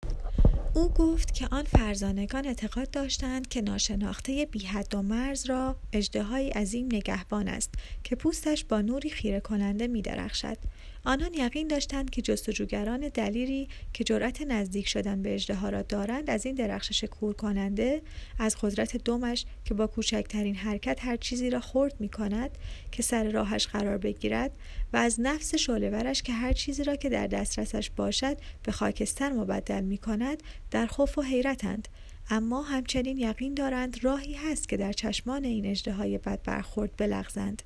او 0.75 0.89
گفت 0.89 1.35
که 1.35 1.49
آن 1.51 1.65
فرزانگان 1.65 2.47
اعتقاد 2.47 2.91
داشتند 2.91 3.49
که 3.49 3.61
ناشناخته 3.61 4.47
بیحد 4.51 4.95
و 4.95 5.03
مرز 5.03 5.47
را 5.47 5.77
اجدهایی 5.93 6.51
عظیم 6.51 6.87
نگهبان 6.87 7.49
است 7.49 7.75
که 8.05 8.17
پوستش 8.17 8.65
با 8.65 8.81
نوری 8.81 9.11
خیره 9.11 9.41
کننده 9.41 9.87
می 9.87 10.03
درخشد. 10.03 10.57
آنان 11.05 11.35
یقین 11.35 11.69
داشتند 11.69 12.11
که 12.11 12.23
جستجوگران 12.23 13.09
دلیری 13.09 13.69
که 13.93 14.05
جرأت 14.05 14.43
نزدیک 14.43 14.89
شدن 14.89 15.23
به 15.23 15.35
اجدها 15.35 15.69
را 15.69 15.83
دارند 15.83 16.31
از 16.31 16.47
این 16.47 16.55
درخشش 16.55 17.05
کور 17.05 17.35
کننده 17.35 18.03
از 18.39 18.57
قدرت 18.63 18.97
دمش 18.97 19.47
که 19.65 19.75
با 19.75 19.87
کوچکترین 19.87 20.55
حرکت 20.55 20.99
هر 21.05 21.17
چیزی 21.17 21.51
را 21.51 21.61
خرد 21.61 21.95
می 22.01 22.09
کند 22.09 22.51
که 22.93 23.03
سر 23.03 23.31
راهش 23.31 23.67
قرار 23.67 23.99
بگیرد 23.99 24.51
و 24.93 24.97
از 24.97 25.21
نفس 25.21 25.55
شعلهورش 25.55 26.23
که 26.23 26.33
هر 26.33 26.53
چیزی 26.53 26.85
را 26.85 26.97
که 26.97 27.09
در 27.09 27.27
دسترسش 27.27 27.91
باشد 27.91 28.37
به 28.63 28.73
خاکستر 28.73 29.33
مبدل 29.33 29.81
می 29.81 29.99
کند 29.99 30.43
در 30.71 30.87
خوف 30.87 31.19
و 31.19 31.23
حیرتند. 31.23 31.89
اما 32.31 32.63
همچنین 32.63 33.19
یقین 33.19 33.55
دارند 33.55 34.05
راهی 34.05 34.35
هست 34.35 34.69
که 34.69 34.77
در 34.77 34.93
چشمان 34.93 35.45
این 35.45 35.67
اجدهای 35.67 36.19
بد 36.19 36.43
برخورد 36.43 36.91
بلغزند. 36.97 37.63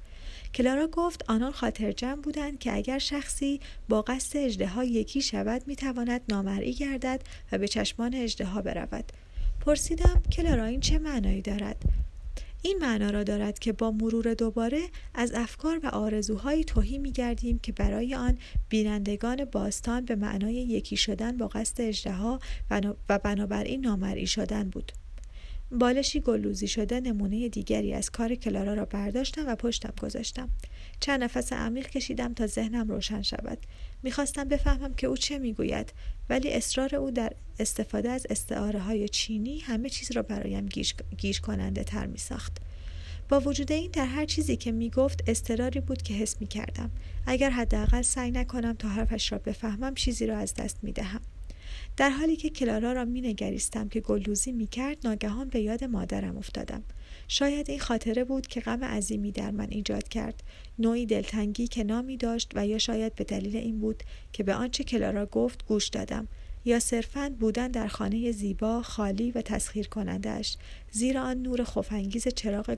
کلارا 0.55 0.87
گفت 0.87 1.31
آنان 1.31 1.53
خاطر 1.53 1.93
جمع 1.93 2.21
بودند 2.21 2.59
که 2.59 2.75
اگر 2.75 2.99
شخصی 2.99 3.61
با 3.89 4.03
قصد 4.03 4.37
اجدها 4.37 4.85
یکی 4.85 5.23
شود 5.23 5.63
می‌تواند 5.67 6.21
نامرئی 6.29 6.73
گردد 6.73 7.23
و 7.53 7.59
به 7.59 7.69
چشمان 7.69 8.15
اجدها 8.15 8.63
برود. 8.63 9.13
پرسیدم 9.61 10.23
کلارا 10.33 10.65
این 10.65 10.81
چه 10.81 10.99
معنایی 10.99 11.43
دارد؟ 11.43 11.83
این 12.63 12.79
معنا 12.81 13.11
را 13.11 13.23
دارد 13.23 13.59
که 13.59 13.73
با 13.73 13.91
مرور 13.91 14.35
دوباره 14.35 14.81
از 15.15 15.33
افکار 15.35 15.81
و 15.83 15.87
آرزوهایی 15.89 16.65
توهی 16.65 16.99
می 16.99 17.13
گردیم 17.13 17.59
که 17.59 17.73
برای 17.73 18.15
آن 18.15 18.39
بینندگان 18.69 19.45
باستان 19.45 20.05
به 20.05 20.17
معنای 20.17 20.55
یکی 20.55 20.97
شدن 20.97 21.37
با 21.37 21.49
قصد 21.49 21.81
اجدها 21.81 22.39
و 23.09 23.19
بنابراین 23.19 23.81
نامرئی 23.81 24.27
شدن 24.27 24.71
بود. 24.71 24.93
بالشی 25.75 26.21
گلوزی 26.21 26.69
شده 26.69 27.01
نمونه 27.01 27.49
دیگری 27.49 27.93
از 27.93 28.11
کار 28.11 28.35
کلارا 28.35 28.75
را 28.75 28.85
برداشتم 28.85 29.45
و 29.47 29.57
پشتم 29.57 29.93
گذاشتم 30.03 30.49
چند 31.01 31.25
نفس 31.25 31.53
عمیق 31.53 31.91
کشیدم 31.91 32.35
تا 32.35 32.47
ذهنم 32.47 32.89
روشن 32.89 33.23
شود 33.23 33.59
می‌خواستم 34.03 34.45
بفهمم 34.45 34.95
که 34.95 35.07
او 35.07 35.17
چه 35.17 35.39
می‌گوید 35.39 35.93
ولی 36.29 36.53
اصرار 36.53 36.97
او 36.97 37.11
در 37.11 37.33
استفاده 37.59 38.11
از 38.11 38.27
استعاره 38.31 38.81
های 38.81 39.09
چینی 39.09 39.59
همه 39.59 39.89
چیز 39.89 40.13
را 40.13 40.23
برایم 40.23 40.67
گیج, 41.17 41.41
کننده 41.41 41.85
تر 41.85 42.07
می 42.07 42.19
ساخت. 42.19 42.57
با 43.29 43.41
وجود 43.41 43.73
این 43.73 43.91
در 43.91 44.07
هر 44.07 44.27
چیزی 44.27 44.57
که 44.57 44.73
می 44.73 44.91
گفت 44.91 45.29
استراری 45.29 45.81
بود 45.81 46.03
که 46.03 46.15
حس 46.15 46.41
می 46.41 46.47
کردم. 46.47 46.91
اگر 47.27 47.51
حداقل 47.51 48.03
سعی 48.03 48.31
نکنم 48.31 48.73
تا 48.73 48.89
حرفش 48.89 49.33
را 49.33 49.39
بفهمم 49.39 49.95
چیزی 49.95 50.27
را 50.27 50.39
از 50.39 50.55
دست 50.55 50.79
می 50.83 50.93
دهم. 50.93 51.21
در 51.97 52.11
حالی 52.11 52.37
که 52.37 52.51
کلارا 52.51 52.93
را 52.93 53.05
می 53.05 53.21
نگریستم 53.21 53.89
که 53.89 54.01
گلدوزی 54.01 54.53
می 54.53 54.67
کرد 54.67 54.97
ناگهان 55.05 55.49
به 55.49 55.61
یاد 55.61 55.85
مادرم 55.85 56.37
افتادم. 56.37 56.83
شاید 57.29 57.71
این 57.71 57.79
خاطره 57.79 58.25
بود 58.25 58.47
که 58.47 58.61
غم 58.61 58.85
عظیمی 58.85 59.33
در 59.33 59.51
من 59.51 59.67
ایجاد 59.71 60.09
کرد. 60.09 60.43
نوعی 60.79 61.07
دلتنگی 61.07 61.67
که 61.67 61.85
نامی 61.85 62.17
داشت 62.17 62.53
و 62.55 62.67
یا 62.67 62.79
شاید 62.79 63.15
به 63.15 63.25
دلیل 63.25 63.57
این 63.57 63.81
بود 63.81 64.03
که 64.33 64.43
به 64.43 64.55
آنچه 64.55 64.85
کلارا 64.85 65.27
گفت 65.27 65.67
گوش 65.67 65.89
دادم 65.89 66.29
یا 66.65 66.81
صرفا 66.81 67.37
بودن 67.41 67.69
در 67.69 67.89
خانه 67.89 68.33
زیبا 68.33 68.83
خالی 68.83 69.31
و 69.31 69.43
تسخیر 69.43 69.89
کنندش 69.89 70.57
زیرا 70.91 71.23
آن 71.23 71.43
نور 71.43 71.65
خفنگیز 71.65 72.29
چراغ 72.29 72.77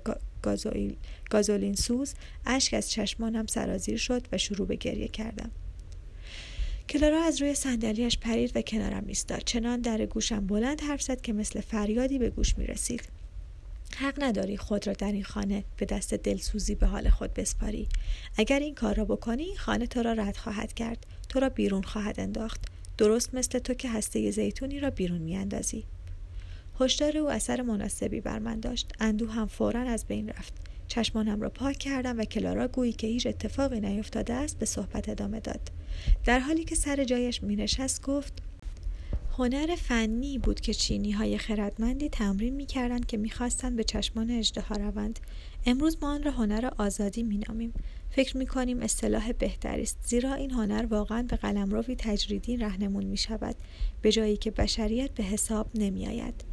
گازولین 1.30 1.74
سوز 1.74 2.14
اشک 2.46 2.74
از 2.74 2.90
چشمانم 2.90 3.46
سرازیر 3.46 3.96
شد 3.96 4.26
و 4.32 4.38
شروع 4.38 4.66
به 4.66 4.76
گریه 4.76 5.08
کردم. 5.08 5.50
کلارا 6.88 7.22
از 7.22 7.42
روی 7.42 7.54
صندلیاش 7.54 8.18
پرید 8.18 8.56
و 8.56 8.62
کنارم 8.62 9.04
ایستاد. 9.06 9.42
چنان 9.44 9.80
در 9.80 10.06
گوشم 10.06 10.46
بلند 10.46 10.80
حرف 10.80 11.02
زد 11.02 11.20
که 11.20 11.32
مثل 11.32 11.60
فریادی 11.60 12.18
به 12.18 12.30
گوش 12.30 12.58
می 12.58 12.66
رسید 12.66 13.02
حق 13.96 14.22
نداری 14.22 14.56
خود 14.56 14.86
را 14.86 14.92
در 14.92 15.12
این 15.12 15.24
خانه 15.24 15.64
به 15.76 15.86
دست 15.86 16.14
دلسوزی 16.14 16.74
به 16.74 16.86
حال 16.86 17.08
خود 17.08 17.34
بسپاری. 17.34 17.88
اگر 18.36 18.58
این 18.58 18.74
کار 18.74 18.94
را 18.94 19.04
بکنی 19.04 19.56
خانه 19.56 19.86
تو 19.86 20.02
را 20.02 20.12
رد 20.12 20.36
خواهد 20.36 20.72
کرد. 20.72 21.06
تو 21.28 21.40
را 21.40 21.48
بیرون 21.48 21.82
خواهد 21.82 22.20
انداخت. 22.20 22.60
درست 22.98 23.34
مثل 23.34 23.58
تو 23.58 23.74
که 23.74 23.90
هسته 23.90 24.30
زیتونی 24.30 24.80
را 24.80 24.90
بیرون 24.90 25.18
میاندازی. 25.18 25.84
هشدار 26.80 27.18
او 27.18 27.30
اثر 27.30 27.62
مناسبی 27.62 28.20
بر 28.20 28.38
من 28.38 28.60
داشت. 28.60 28.92
اندوه 29.00 29.32
هم 29.32 29.46
فورا 29.46 29.80
از 29.80 30.04
بین 30.04 30.28
رفت. 30.28 30.52
چشمانم 30.88 31.40
را 31.40 31.48
پاک 31.48 31.78
کردم 31.78 32.18
و 32.18 32.24
کلارا 32.24 32.68
گویی 32.68 32.92
که 32.92 33.06
هیچ 33.06 33.26
اتفاقی 33.26 33.80
نیفتاده 33.80 34.34
است 34.34 34.58
به 34.58 34.66
صحبت 34.66 35.08
ادامه 35.08 35.40
داد 35.40 35.70
در 36.24 36.38
حالی 36.38 36.64
که 36.64 36.74
سر 36.74 37.04
جایش 37.04 37.42
می 37.42 37.56
نشست 37.56 38.02
گفت 38.02 38.42
هنر 39.38 39.76
فنی 39.76 40.38
بود 40.38 40.60
که 40.60 40.74
چینی 40.74 41.10
های 41.10 41.38
خردمندی 41.38 42.08
تمرین 42.08 42.54
می 42.54 42.66
کردند 42.66 43.06
که 43.06 43.16
می‌خواستند 43.16 43.76
به 43.76 43.84
چشمان 43.84 44.30
اجدها 44.30 44.76
روند 44.76 45.20
امروز 45.66 45.96
ما 46.02 46.14
آن 46.14 46.22
را 46.22 46.30
هنر 46.30 46.70
آزادی 46.78 47.22
می 47.22 47.38
نامیم. 47.48 47.72
فکر 48.10 48.36
می 48.36 48.46
کنیم 48.46 48.82
اصطلاح 48.82 49.32
بهتری 49.32 49.82
است 49.82 49.98
زیرا 50.04 50.34
این 50.34 50.50
هنر 50.50 50.86
واقعا 50.90 51.22
به 51.22 51.36
قلمروی 51.36 51.96
تجریدی 51.96 52.56
رهنمون 52.56 53.04
می 53.04 53.16
شود 53.16 53.56
به 54.02 54.12
جایی 54.12 54.36
که 54.36 54.50
بشریت 54.50 55.10
به 55.10 55.22
حساب 55.22 55.70
نمی 55.74 56.06
آید. 56.06 56.44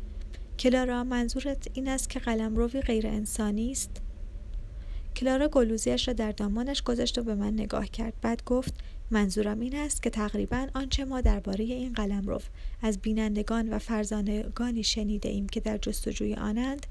کلارا 0.60 1.04
منظورت 1.04 1.68
این 1.74 1.88
است 1.88 2.10
که 2.10 2.20
قلمروی 2.20 2.82
غیر 2.82 3.08
انسانی 3.08 3.72
است؟ 3.72 4.03
کلارا 5.16 5.48
گلوزیش 5.48 6.08
را 6.08 6.14
در 6.14 6.32
دامانش 6.32 6.82
گذاشت 6.82 7.18
و 7.18 7.24
به 7.24 7.36
من 7.36 7.54
نگاه 7.54 7.88
کرد. 7.88 8.14
بعد 8.22 8.44
گفت 8.46 8.74
منظورم 9.12 9.60
این 9.60 9.76
است 9.76 10.04
که 10.04 10.10
تقریبا 10.10 10.68
آنچه 10.74 11.06
ما 11.06 11.22
درباره 11.22 11.64
این 11.64 11.94
قلمرو 11.94 12.42
از 12.82 12.98
بینندگان 12.98 13.70
و 13.70 13.80
فرزانگانی 13.80 14.84
شنیده 14.84 15.30
ایم 15.30 15.48
که 15.48 15.60
در 15.60 15.78
جستجوی 15.78 16.34
آنند 16.34 16.86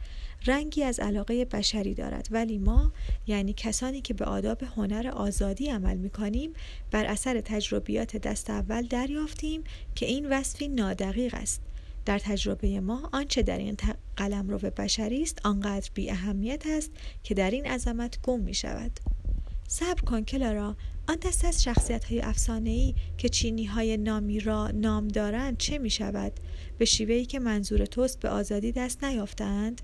رنگی 0.46 0.82
از 0.82 1.00
علاقه 1.00 1.44
بشری 1.44 1.94
دارد. 1.94 2.28
ولی 2.30 2.58
ما 2.58 2.92
یعنی 3.26 3.52
کسانی 3.52 4.00
که 4.00 4.14
به 4.14 4.24
آداب 4.24 4.62
هنر 4.62 5.08
آزادی 5.08 5.68
عمل 5.68 5.96
می 5.96 6.10
کنیم 6.10 6.52
بر 6.90 7.04
اثر 7.04 7.40
تجربیات 7.40 8.16
دست 8.16 8.50
اول 8.50 8.82
دریافتیم 8.82 9.64
که 9.94 10.06
این 10.06 10.28
وصفی 10.28 10.68
نادقیق 10.68 11.34
است. 11.34 11.60
در 12.04 12.18
تجربه 12.18 12.80
ما 12.80 13.10
آنچه 13.12 13.42
در 13.42 13.58
این 13.58 13.76
قلمرو 14.16 14.58
بشری 14.58 15.22
است 15.22 15.46
آنقدر 15.46 15.90
بی 15.94 16.10
اهمیت 16.10 16.62
است 16.66 16.90
که 17.22 17.34
در 17.34 17.50
این 17.50 17.66
عظمت 17.66 18.18
گم 18.22 18.40
می 18.40 18.54
شود 18.54 19.00
صبر 19.68 20.00
کن 20.00 20.22
کلارا 20.24 20.76
آن 21.08 21.16
دست 21.16 21.44
از 21.44 21.62
شخصیت 21.62 22.04
های 22.04 22.20
افسانه 22.20 22.70
ای 22.70 22.94
که 23.18 23.28
چینی 23.28 23.64
های 23.64 23.96
نامی 23.96 24.40
را 24.40 24.68
نام 24.68 25.08
دارند 25.08 25.56
چه 25.56 25.78
می 25.78 25.90
شود؟ 25.90 26.32
به 26.78 26.84
شیوهی 26.84 27.24
که 27.24 27.38
منظور 27.38 27.86
توست 27.86 28.20
به 28.20 28.28
آزادی 28.28 28.72
دست 28.72 29.04
نیافتند؟ 29.04 29.82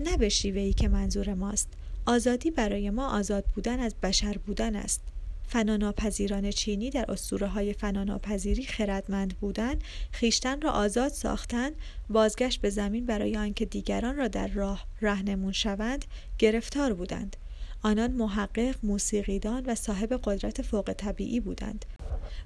نه 0.00 0.16
به 0.16 0.28
شیوهی 0.28 0.72
که 0.72 0.88
منظور 0.88 1.34
ماست 1.34 1.68
آزادی 2.06 2.50
برای 2.50 2.90
ما 2.90 3.08
آزاد 3.18 3.44
بودن 3.54 3.80
از 3.80 3.94
بشر 4.02 4.38
بودن 4.38 4.76
است 4.76 5.02
فناناپذیران 5.46 6.50
چینی 6.50 6.90
در 6.90 7.10
اسطوره 7.10 7.46
های 7.46 7.72
فناناپذیری 7.72 8.64
خردمند 8.64 9.38
بودن 9.38 9.74
خیشتن 10.10 10.60
را 10.60 10.70
آزاد 10.70 11.12
ساختن 11.12 11.70
بازگشت 12.08 12.60
به 12.60 12.70
زمین 12.70 13.06
برای 13.06 13.36
آنکه 13.36 13.64
دیگران 13.64 14.16
را 14.16 14.28
در 14.28 14.48
راه 14.48 14.86
رهنمون 15.00 15.52
شوند 15.52 16.04
گرفتار 16.38 16.94
بودند 16.94 17.36
آنان 17.82 18.12
محقق، 18.12 18.74
موسیقیدان 18.82 19.66
و 19.66 19.74
صاحب 19.74 20.20
قدرت 20.24 20.62
فوق 20.62 20.92
طبیعی 20.92 21.40
بودند. 21.40 21.84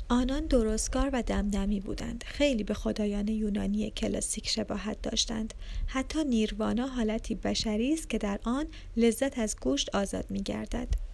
آنان 0.09 0.47
درستکار 0.47 1.11
و 1.13 1.23
دمدمی 1.23 1.81
بودند. 1.81 2.25
خیلی 2.27 2.65
به 2.65 2.75
خدایان 2.75 3.29
یونانی 3.29 3.91
کلاسیک 3.91 4.49
شباهت 4.49 5.03
داشتند. 5.03 5.55
حتی 5.87 6.25
نیروانا 6.25 6.87
حالتی 6.87 7.35
بشری 7.35 7.95
است 7.95 8.11
که 8.11 8.19
در 8.19 8.41
آن 8.45 8.67
لذت 8.97 9.39
از 9.39 9.57
گوشت 9.61 9.95
آزاد 9.95 10.27
می 10.31 10.43
گردد. 10.43 11.10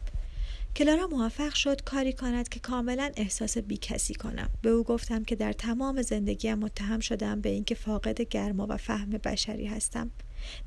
کلارا 0.77 1.07
موفق 1.07 1.55
شد 1.55 1.83
کاری 1.83 2.13
کند 2.13 2.49
که 2.49 2.61
کاملا 2.61 3.11
احساس 3.17 3.59
بیکسی 3.59 4.15
کنم. 4.15 4.51
به 4.63 4.71
او 4.71 4.85
گفتم 4.85 5.25
که 5.25 5.37
در 5.37 5.53
تمام 5.53 6.03
زندگیم 6.03 6.59
متهم 6.59 7.01
شدم 7.01 7.41
به 7.41 7.49
اینکه 7.49 7.75
فاقد 7.75 8.21
گرما 8.21 8.67
و 8.71 8.77
فهم 8.77 9.11
بشری 9.11 9.67
هستم. 9.67 10.11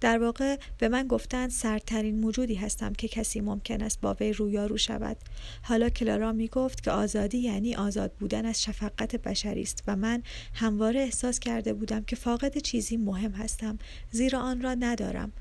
در 0.02 0.19
واقع 0.19 0.58
به 0.78 0.89
من 0.89 1.08
گفتند 1.08 1.50
سردترین 1.50 2.19
موجودی 2.19 2.56
هستم 2.56 2.93
که 2.93 3.08
کسی 3.08 3.41
ممکن 3.41 3.82
است 3.82 4.02
با 4.02 4.15
وی 4.19 4.34
رویارو 4.34 4.78
شود. 4.78 5.17
حالا 5.62 5.89
کلارا 5.89 6.32
می 6.32 6.48
گفت 6.48 6.84
که 6.84 6.91
آزادی 6.91 7.38
یعنی 7.38 7.76
آزاد 7.76 8.13
بودن 8.13 8.45
از 8.45 8.63
شفقت 8.63 9.15
بشری 9.15 9.62
است 9.62 9.84
و 9.88 9.95
من 9.95 10.24
همواره 10.54 11.00
احساس 11.00 11.39
کرده 11.39 11.74
بودم 11.74 12.04
که 12.04 12.15
فاقد 12.15 12.58
چیزی 12.58 12.98
مهم 12.98 13.32
هستم 13.32 13.78
زیرا 14.12 14.39
آن 14.39 14.62
را 14.62 14.74
ندارم. 14.74 15.32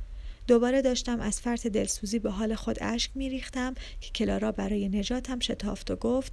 دوباره 0.49 0.83
داشتم 0.83 1.21
از 1.21 1.41
فرط 1.41 1.67
دلسوزی 1.67 2.19
به 2.19 2.31
حال 2.31 2.55
خود 2.55 2.77
اشک 2.81 3.11
ریختم 3.17 3.75
که 4.01 4.11
کلارا 4.11 4.53
برای 4.53 4.89
نجاتم 4.89 5.41
شتافت 5.41 5.91
و 5.91 5.97
گفت 5.97 6.33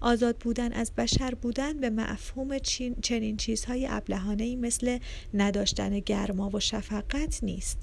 آزاد 0.00 0.36
بودن 0.36 0.72
از 0.72 0.92
بشر 0.92 1.34
بودن 1.34 1.80
به 1.80 1.90
مفهوم 1.90 2.58
چنین 3.02 3.36
چیزهای 3.36 3.86
ابلهانه 3.90 4.56
مثل 4.56 4.98
نداشتن 5.34 5.98
گرما 6.00 6.50
و 6.50 6.60
شفقت 6.60 7.44
نیست. 7.44 7.82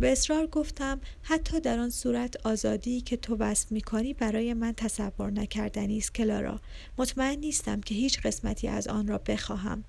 به 0.00 0.12
اصرار 0.12 0.46
گفتم 0.46 1.00
حتی 1.22 1.60
در 1.60 1.78
آن 1.78 1.90
صورت 1.90 2.46
آزادی 2.46 3.00
که 3.00 3.16
تو 3.16 3.36
وصف 3.36 3.72
می‌کنی 3.72 4.14
برای 4.14 4.54
من 4.54 4.72
تصور 4.72 5.30
نکردنی 5.30 5.98
است 5.98 6.14
کلارا. 6.14 6.60
مطمئن 6.98 7.38
نیستم 7.38 7.80
که 7.80 7.94
هیچ 7.94 8.20
قسمتی 8.20 8.68
از 8.68 8.88
آن 8.88 9.08
را 9.08 9.18
بخواهم. 9.18 9.84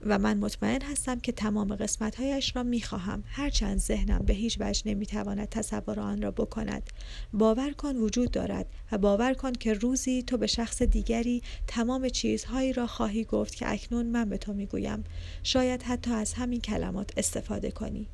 و 0.00 0.18
من 0.18 0.38
مطمئن 0.38 0.82
هستم 0.82 1.20
که 1.20 1.32
تمام 1.32 1.76
قسمتهایش 1.76 2.56
را 2.56 2.62
می 2.62 2.80
خواهم 2.80 3.24
هرچند 3.26 3.78
ذهنم 3.78 4.18
به 4.18 4.32
هیچ 4.32 4.56
وجه 4.60 4.82
نمی 4.86 5.06
تواند 5.06 5.48
تصور 5.48 6.00
آن 6.00 6.22
را 6.22 6.30
بکند. 6.30 6.90
باور 7.32 7.70
کن 7.70 7.96
وجود 7.96 8.30
دارد 8.30 8.66
و 8.92 8.98
باور 8.98 9.34
کن 9.34 9.52
که 9.52 9.72
روزی 9.72 10.22
تو 10.22 10.36
به 10.36 10.46
شخص 10.46 10.82
دیگری 10.82 11.42
تمام 11.66 12.08
چیزهایی 12.08 12.72
را 12.72 12.86
خواهی 12.86 13.24
گفت 13.24 13.54
که 13.54 13.72
اکنون 13.72 14.06
من 14.06 14.28
به 14.28 14.38
تو 14.38 14.52
می 14.52 14.66
گویم 14.66 15.04
شاید 15.42 15.82
حتی 15.82 16.10
از 16.10 16.32
همین 16.32 16.60
کلمات 16.60 17.10
استفاده 17.16 17.70
کنی. 17.70 18.08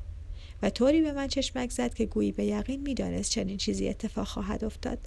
و 0.61 0.69
طوری 0.69 1.01
به 1.01 1.11
من 1.11 1.27
چشمک 1.27 1.71
زد 1.71 1.93
که 1.93 2.05
گویی 2.05 2.31
به 2.31 2.45
یقین 2.45 2.81
می‌دانست 2.81 3.31
چنین 3.31 3.57
چیزی 3.57 3.89
اتفاق 3.89 4.27
خواهد 4.27 4.63
افتاد. 4.63 4.99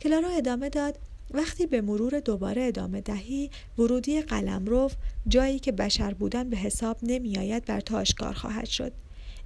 کلارا 0.00 0.28
ادامه 0.28 0.68
داد. 0.68 0.98
وقتی 1.34 1.66
به 1.66 1.80
مرور 1.80 2.20
دوباره 2.20 2.62
ادامه 2.62 3.00
دهی 3.00 3.50
ورودی 3.78 4.22
قلمرو 4.22 4.90
جایی 5.28 5.58
که 5.58 5.72
بشر 5.72 6.14
بودن 6.14 6.50
به 6.50 6.56
حساب 6.56 6.96
نمی 7.02 7.38
آید 7.38 7.64
بر 7.64 7.80
تو 7.80 7.96
آشکار 7.96 8.32
خواهد 8.32 8.66
شد. 8.66 8.92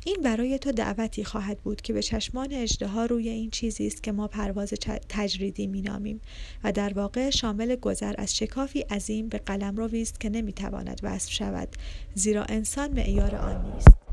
این 0.04 0.16
برای 0.22 0.58
تو 0.58 0.72
دعوتی 0.72 1.24
خواهد 1.24 1.58
بود 1.58 1.80
که 1.80 1.92
به 1.92 2.02
چشمان 2.02 2.52
اجدها 2.52 3.06
روی 3.06 3.28
این 3.28 3.50
چیزی 3.50 3.86
است 3.86 4.02
که 4.02 4.12
ما 4.12 4.28
پرواز 4.28 4.74
تجریدی 5.08 5.66
مینامیم 5.66 6.20
و 6.64 6.72
در 6.72 6.92
واقع 6.92 7.30
شامل 7.30 7.76
گذر 7.76 8.14
از 8.18 8.36
شکافی 8.36 8.80
عظیم 8.80 9.28
به 9.28 9.38
قلم 9.38 9.76
رو 9.76 9.90
است 9.94 10.20
که 10.20 10.28
نمی‌تواند 10.28 11.00
وصف 11.02 11.32
شود 11.32 11.68
زیرا 12.14 12.44
انسان 12.44 12.92
معیار 12.92 13.34
آن 13.34 13.72
نیست. 13.72 14.05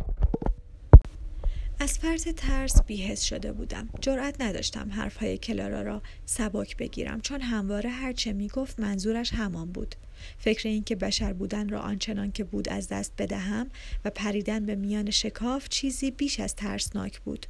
از 1.83 1.99
فرط 1.99 2.29
ترس 2.29 2.81
بیهس 2.81 3.21
شده 3.21 3.51
بودم. 3.51 3.89
جرأت 4.01 4.41
نداشتم 4.41 4.91
حرفهای 4.91 5.37
کلارا 5.37 5.81
را 5.81 6.01
سبک 6.25 6.77
بگیرم 6.77 7.21
چون 7.21 7.41
همواره 7.41 7.89
هرچه 7.89 8.33
می‌گفت 8.33 8.79
منظورش 8.79 9.33
همان 9.33 9.71
بود. 9.71 9.95
فکر 10.37 10.69
اینکه 10.69 10.95
بشر 10.95 11.33
بودن 11.33 11.69
را 11.69 11.79
آنچنان 11.79 12.31
که 12.31 12.43
بود 12.43 12.69
از 12.69 12.87
دست 12.87 13.13
بدهم 13.17 13.69
و 14.05 14.09
پریدن 14.09 14.65
به 14.65 14.75
میان 14.75 15.11
شکاف 15.11 15.69
چیزی 15.69 16.11
بیش 16.11 16.39
از 16.39 16.55
ترسناک 16.55 17.19
بود. 17.19 17.45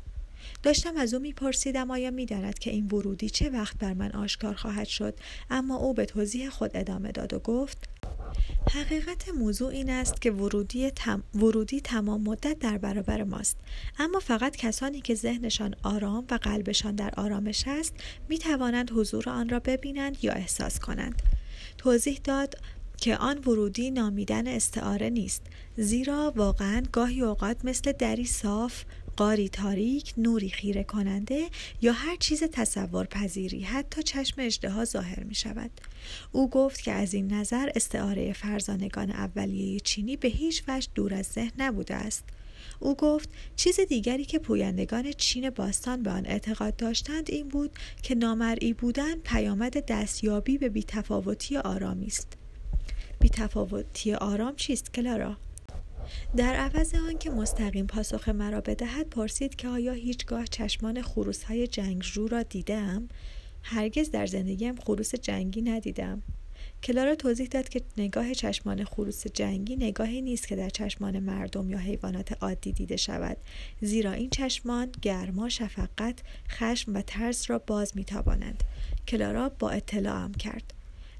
داشتم 0.63 0.97
از 0.97 1.13
او 1.13 1.19
میپرسیدم 1.19 1.91
آیا 1.91 2.11
می‌داند 2.11 2.59
که 2.59 2.71
این 2.71 2.87
ورودی 2.87 3.29
چه 3.29 3.49
وقت 3.49 3.77
بر 3.77 3.93
من 3.93 4.11
آشکار 4.11 4.53
خواهد 4.53 4.87
شد؟ 4.87 5.17
اما 5.49 5.75
او 5.75 5.93
به 5.93 6.05
توضیح 6.05 6.49
خود 6.49 6.71
ادامه 6.77 7.11
داد 7.11 7.33
و 7.33 7.39
گفت 7.39 7.92
حقیقت 8.71 9.29
موضوع 9.29 9.69
این 9.69 9.89
است 9.89 10.21
که 10.21 10.31
ورودی, 10.31 10.91
تم... 10.91 11.23
ورودی 11.35 11.81
تمام 11.81 12.21
مدت 12.21 12.59
در 12.59 12.77
برابر 12.77 13.23
ماست. 13.23 13.57
اما 13.99 14.19
فقط 14.19 14.55
کسانی 14.55 15.01
که 15.01 15.15
ذهنشان 15.15 15.75
آرام 15.83 16.25
و 16.31 16.39
قلبشان 16.41 16.95
در 16.95 17.13
آرامش 17.17 17.63
است 17.67 17.93
می 18.29 18.37
توانند 18.37 18.91
حضور 18.91 19.29
آن 19.29 19.49
را 19.49 19.59
ببینند 19.59 20.17
یا 20.21 20.33
احساس 20.33 20.79
کنند. 20.79 21.21
توضیح 21.77 22.19
داد 22.23 22.55
که 22.97 23.17
آن 23.17 23.37
ورودی 23.37 23.91
نامیدن 23.91 24.47
استعاره 24.47 25.09
نیست 25.09 25.41
زیرا 25.77 26.33
واقعا 26.35 26.83
گاهی 26.91 27.21
اوقات 27.21 27.65
مثل 27.65 27.91
دری 27.91 28.25
صاف 28.25 28.83
قاری 29.17 29.49
تاریک 29.49 30.13
نوری 30.17 30.49
خیره 30.49 30.83
کننده 30.83 31.49
یا 31.81 31.93
هر 31.93 32.15
چیز 32.15 32.43
تصور 32.43 33.05
پذیری 33.05 33.61
حتی 33.61 34.03
چشم 34.03 34.41
اجدها 34.41 34.85
ظاهر 34.85 35.23
می 35.23 35.35
شود 35.35 35.71
او 36.31 36.49
گفت 36.49 36.81
که 36.81 36.91
از 36.91 37.13
این 37.13 37.33
نظر 37.33 37.69
استعاره 37.75 38.33
فرزانگان 38.33 39.11
اولیه 39.11 39.79
چینی 39.79 40.17
به 40.17 40.27
هیچ 40.27 40.63
وجه 40.67 40.87
دور 40.95 41.13
از 41.13 41.25
ذهن 41.25 41.51
نبوده 41.57 41.95
است. 41.95 42.23
او 42.79 42.95
گفت 42.95 43.29
چیز 43.55 43.79
دیگری 43.79 44.25
که 44.25 44.39
پویندگان 44.39 45.11
چین 45.11 45.49
باستان 45.49 46.03
به 46.03 46.11
آن 46.11 46.25
اعتقاد 46.25 46.75
داشتند 46.75 47.31
این 47.31 47.47
بود 47.47 47.71
که 48.03 48.15
نامرئی 48.15 48.73
بودن 48.73 49.15
پیامد 49.15 49.85
دستیابی 49.85 50.57
به 50.57 50.69
بیتفاوتی 50.69 51.57
آرامی 51.57 52.05
است. 52.05 52.27
بیتفاوتی 53.19 54.13
آرام 54.13 54.55
چیست 54.55 54.93
کلارا؟ 54.93 55.37
در 56.37 56.55
عوض 56.55 56.95
آنکه 56.95 57.29
مستقیم 57.29 57.87
پاسخ 57.87 58.29
مرا 58.29 58.61
بدهد 58.61 59.09
پرسید 59.09 59.55
که 59.55 59.67
آیا 59.67 59.93
هیچگاه 59.93 60.47
چشمان 60.47 61.01
خروس 61.01 61.43
های 61.43 61.67
جنگجو 61.67 62.27
را 62.27 62.43
دیدم؟ 62.43 63.09
هرگز 63.63 64.11
در 64.11 64.25
زندگیم 64.25 64.75
خروس 64.75 65.15
جنگی 65.15 65.61
ندیدم. 65.61 66.23
کلارا 66.83 67.15
توضیح 67.15 67.47
داد 67.47 67.69
که 67.69 67.81
نگاه 67.97 68.33
چشمان 68.33 68.83
خروس 68.83 69.27
جنگی 69.27 69.75
نگاهی 69.75 70.21
نیست 70.21 70.47
که 70.47 70.55
در 70.55 70.69
چشمان 70.69 71.19
مردم 71.19 71.69
یا 71.69 71.77
حیوانات 71.77 72.43
عادی 72.43 72.71
دیده 72.71 72.97
شود 72.97 73.37
زیرا 73.81 74.11
این 74.11 74.29
چشمان 74.29 74.91
گرما 75.01 75.49
شفقت 75.49 76.19
خشم 76.49 76.95
و 76.95 77.01
ترس 77.01 77.49
را 77.49 77.59
باز 77.59 77.91
میتابانند 77.95 78.63
کلارا 79.07 79.49
با 79.49 79.69
اطلاعم 79.69 80.33
کرد. 80.33 80.73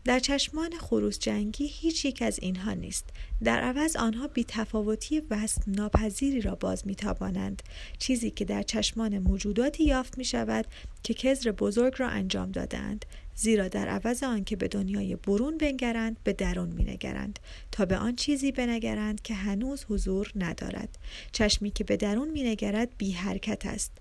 در 0.06 0.20
چشمان 0.20 0.72
خروس 0.72 1.20
جنگی 1.20 1.68
هیچ 1.68 2.06
یک 2.06 2.22
از 2.22 2.40
اینها 2.42 2.74
نیست. 2.74 3.10
در 3.44 3.62
عوض 3.62 3.96
آنها 3.96 4.28
بی 4.28 4.44
تفاوتی 4.48 5.22
وزن 5.30 5.62
ناپذیری 5.68 6.42
را 6.42 6.56
باز 6.56 6.88
میتابانند 6.88 7.64
چیزی 8.00 8.32
که 8.32 8.46
در 8.46 8.64
چشمان 8.64 9.20
موجوداتی 9.20 9.84
یافت 9.84 10.18
می 10.18 10.26
شود 10.26 10.68
که 11.04 11.14
کذر 11.14 11.52
بزرگ 11.52 11.94
را 11.98 12.08
انجام 12.08 12.52
دادند 12.52 13.06
زیرا 13.36 13.68
در 13.68 13.88
عوض 13.88 14.24
آنکه 14.24 14.56
به 14.56 14.68
دنیای 14.68 15.16
برون 15.16 15.58
بنگرند 15.58 16.18
به 16.24 16.34
درون 16.34 16.70
مینگرند. 16.70 17.40
تا 17.72 17.86
به 17.86 17.98
آن 17.98 18.16
چیزی 18.16 18.52
بنگرند 18.52 19.22
که 19.22 19.34
هنوز 19.34 19.86
حضور 19.90 20.32
ندارد. 20.36 20.98
چشمی 21.32 21.72
که 21.72 21.84
به 21.84 21.98
درون 21.98 22.30
مینگرد 22.30 22.90
بی 22.98 23.12
حرکت 23.12 23.66
است. 23.66 23.92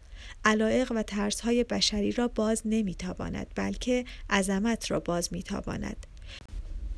علایق 0.45 0.93
و 0.93 1.03
ترسهای 1.03 1.65
بشری 1.65 2.13
را 2.13 2.29
باز 2.29 2.63
نمی‌تواند 2.65 3.47
بلکه 3.55 4.05
عظمت 4.31 4.91
را 4.91 5.01
باز 5.01 5.33
می‌تواند 5.33 6.07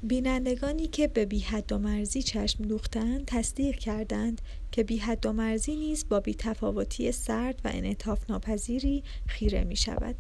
بینندگانی 0.03 0.87
که 0.87 1.09
به 1.09 1.25
بیحد 1.25 1.73
و 1.73 1.79
مرزی 1.79 2.23
چشم 2.23 2.65
دوختند 2.65 3.25
تصدیق 3.27 3.77
کردند 3.77 4.41
که 4.73 4.85
بیحد 4.85 5.27
و 5.27 5.33
مرزی 5.33 5.77
نیز 5.77 6.09
با 6.09 6.21
بیتفاوتی 6.21 7.13
سرد 7.13 7.61
و 7.65 7.71
انعطاف 7.73 8.31
ناپذیری 8.31 9.03
خیره 9.27 9.65
می 9.65 9.77
شود. 9.77 10.17